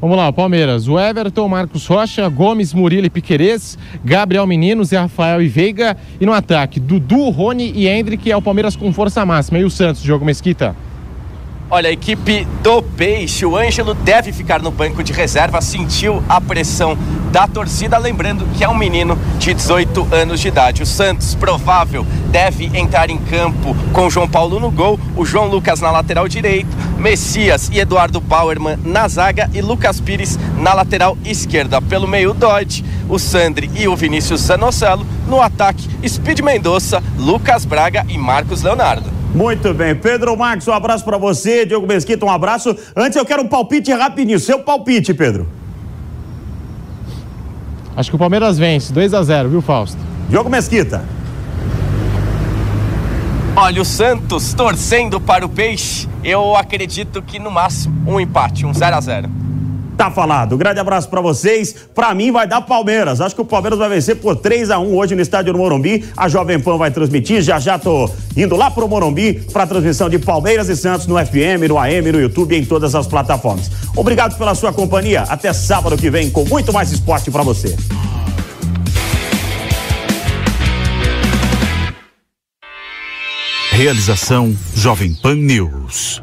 Vamos 0.01 0.17
lá, 0.17 0.33
Palmeiras. 0.33 0.89
O 0.89 0.99
Everton, 0.99 1.47
Marcos 1.47 1.87
Rocha, 1.87 2.27
Gomes, 2.27 2.73
Murilo 2.73 3.07
e 3.07 3.11
Piquerez, 3.11 3.77
Gabriel 4.03 4.47
Menino, 4.47 4.83
Zé 4.83 4.99
Rafael 4.99 5.43
e 5.43 5.49
Veiga. 5.49 5.95
E 6.19 6.25
no 6.25 6.33
ataque, 6.33 6.81
Dudu, 6.81 7.29
Rony 7.29 7.71
e 7.75 7.87
Hendrick 7.87 8.31
é 8.31 8.37
o 8.37 8.41
Palmeiras 8.41 8.75
com 8.75 8.91
força 8.95 9.27
máxima. 9.27 9.59
E 9.59 9.65
o 9.65 9.71
Santos, 9.71 10.03
Diogo 10.03 10.25
Mesquita? 10.25 10.75
Olha, 11.73 11.89
a 11.89 11.93
equipe 11.93 12.45
do 12.65 12.83
Peixe, 12.83 13.47
o 13.47 13.57
Ângelo 13.57 13.95
deve 13.95 14.33
ficar 14.33 14.61
no 14.61 14.73
banco 14.73 15.05
de 15.05 15.13
reserva, 15.13 15.61
sentiu 15.61 16.21
a 16.29 16.41
pressão 16.41 16.99
da 17.31 17.47
torcida, 17.47 17.97
lembrando 17.97 18.45
que 18.57 18.65
é 18.65 18.69
um 18.69 18.77
menino 18.77 19.17
de 19.39 19.55
18 19.55 20.09
anos 20.11 20.41
de 20.41 20.49
idade. 20.49 20.83
O 20.83 20.87
Santos, 20.87 21.37
provável, 21.37 22.05
deve 22.27 22.77
entrar 22.77 23.09
em 23.09 23.19
campo 23.19 23.77
com 23.93 24.11
João 24.11 24.29
Paulo 24.29 24.59
no 24.59 24.69
gol, 24.69 24.99
o 25.15 25.25
João 25.25 25.47
Lucas 25.47 25.81
na 25.81 25.93
lateral 25.93 26.27
direito, 26.27 26.77
Messias 26.99 27.71
e 27.73 27.79
Eduardo 27.79 28.21
Bauerman 28.21 28.77
na 28.85 29.07
zaga 29.07 29.49
e 29.55 29.61
Lucas 29.61 30.01
Pires 30.01 30.37
na 30.59 30.75
lateral 30.75 31.17
esquerda. 31.25 31.81
Pelo 31.81 32.09
meio, 32.09 32.35
Dodge, 32.35 32.85
o 33.09 33.17
Sandri 33.17 33.71
e 33.77 33.87
o 33.87 33.95
Vinícius 33.95 34.41
Zanocelo. 34.41 35.07
No 35.29 35.41
ataque, 35.41 35.89
Speed 36.05 36.41
Mendonça, 36.41 37.01
Lucas 37.17 37.65
Braga 37.65 38.05
e 38.09 38.19
Marcos 38.19 38.61
Leonardo. 38.61 39.20
Muito 39.35 39.73
bem. 39.73 39.95
Pedro 39.95 40.37
Marques, 40.37 40.67
um 40.67 40.73
abraço 40.73 41.05
para 41.05 41.17
você. 41.17 41.65
Diogo 41.65 41.87
Mesquita, 41.87 42.25
um 42.25 42.31
abraço. 42.31 42.77
Antes 42.97 43.17
eu 43.17 43.25
quero 43.25 43.43
um 43.43 43.49
palpite 43.49 43.93
rapidinho. 43.93 44.41
Seu 44.41 44.61
palpite, 44.61 45.15
Pedro. 45.15 45.49
Acho 47.97 48.11
que 48.11 48.17
o 48.17 48.19
Palmeiras 48.19 48.59
vence, 48.59 48.93
2 48.93 49.15
a 49.15 49.23
0 49.23 49.49
viu, 49.49 49.61
Fausto? 49.61 49.99
Diogo 50.29 50.49
Mesquita. 50.49 51.05
Olha, 53.57 53.83
o 53.83 53.85
Santos 53.85 54.55
torcendo 54.55 55.21
para 55.21 55.45
o 55.45 55.49
Peixe, 55.49 56.09
eu 56.25 56.57
acredito 56.57 57.21
que 57.21 57.39
no 57.39 57.51
máximo 57.51 58.11
um 58.11 58.21
empate, 58.21 58.65
um 58.65 58.73
0 58.73 58.97
a 58.97 59.01
0 59.01 59.40
Tá 60.01 60.11
falado. 60.11 60.57
grande 60.57 60.81
abraço 60.81 61.11
para 61.11 61.21
vocês. 61.21 61.75
Para 61.95 62.15
mim 62.15 62.33
vai 62.33 62.47
dar 62.47 62.63
Palmeiras. 62.63 63.21
Acho 63.21 63.35
que 63.35 63.43
o 63.43 63.45
Palmeiras 63.45 63.79
vai 63.79 63.91
vencer 63.91 64.17
por 64.17 64.35
3 64.35 64.71
a 64.71 64.79
1 64.79 64.97
hoje 64.97 65.15
no 65.15 65.21
estádio 65.21 65.53
do 65.53 65.59
Morumbi. 65.59 66.07
A 66.17 66.27
Jovem 66.27 66.59
Pan 66.59 66.79
vai 66.79 66.91
transmitir. 66.91 67.43
Já 67.43 67.59
já 67.59 67.79
tô 67.79 68.11
indo 68.35 68.57
lá 68.57 68.71
pro 68.71 68.89
Morumbi 68.89 69.35
para 69.53 69.67
transmissão 69.67 70.09
de 70.09 70.19
Palmeiras 70.19 70.71
e 70.71 70.77
Santos 70.77 71.07
no 71.07 71.19
FM, 71.19 71.69
no 71.69 71.79
AM, 71.79 72.13
no 72.13 72.19
YouTube 72.19 72.57
e 72.57 72.61
em 72.61 72.65
todas 72.65 72.95
as 72.95 73.07
plataformas. 73.07 73.71
Obrigado 73.95 74.39
pela 74.39 74.55
sua 74.55 74.73
companhia. 74.73 75.25
Até 75.29 75.53
sábado 75.53 75.99
que 75.99 76.09
vem 76.09 76.31
com 76.31 76.47
muito 76.47 76.73
mais 76.73 76.91
esporte 76.91 77.31
para 77.31 77.43
você. 77.43 77.77
Realização 83.71 84.57
Jovem 84.75 85.13
Pan 85.13 85.35
News. 85.35 86.23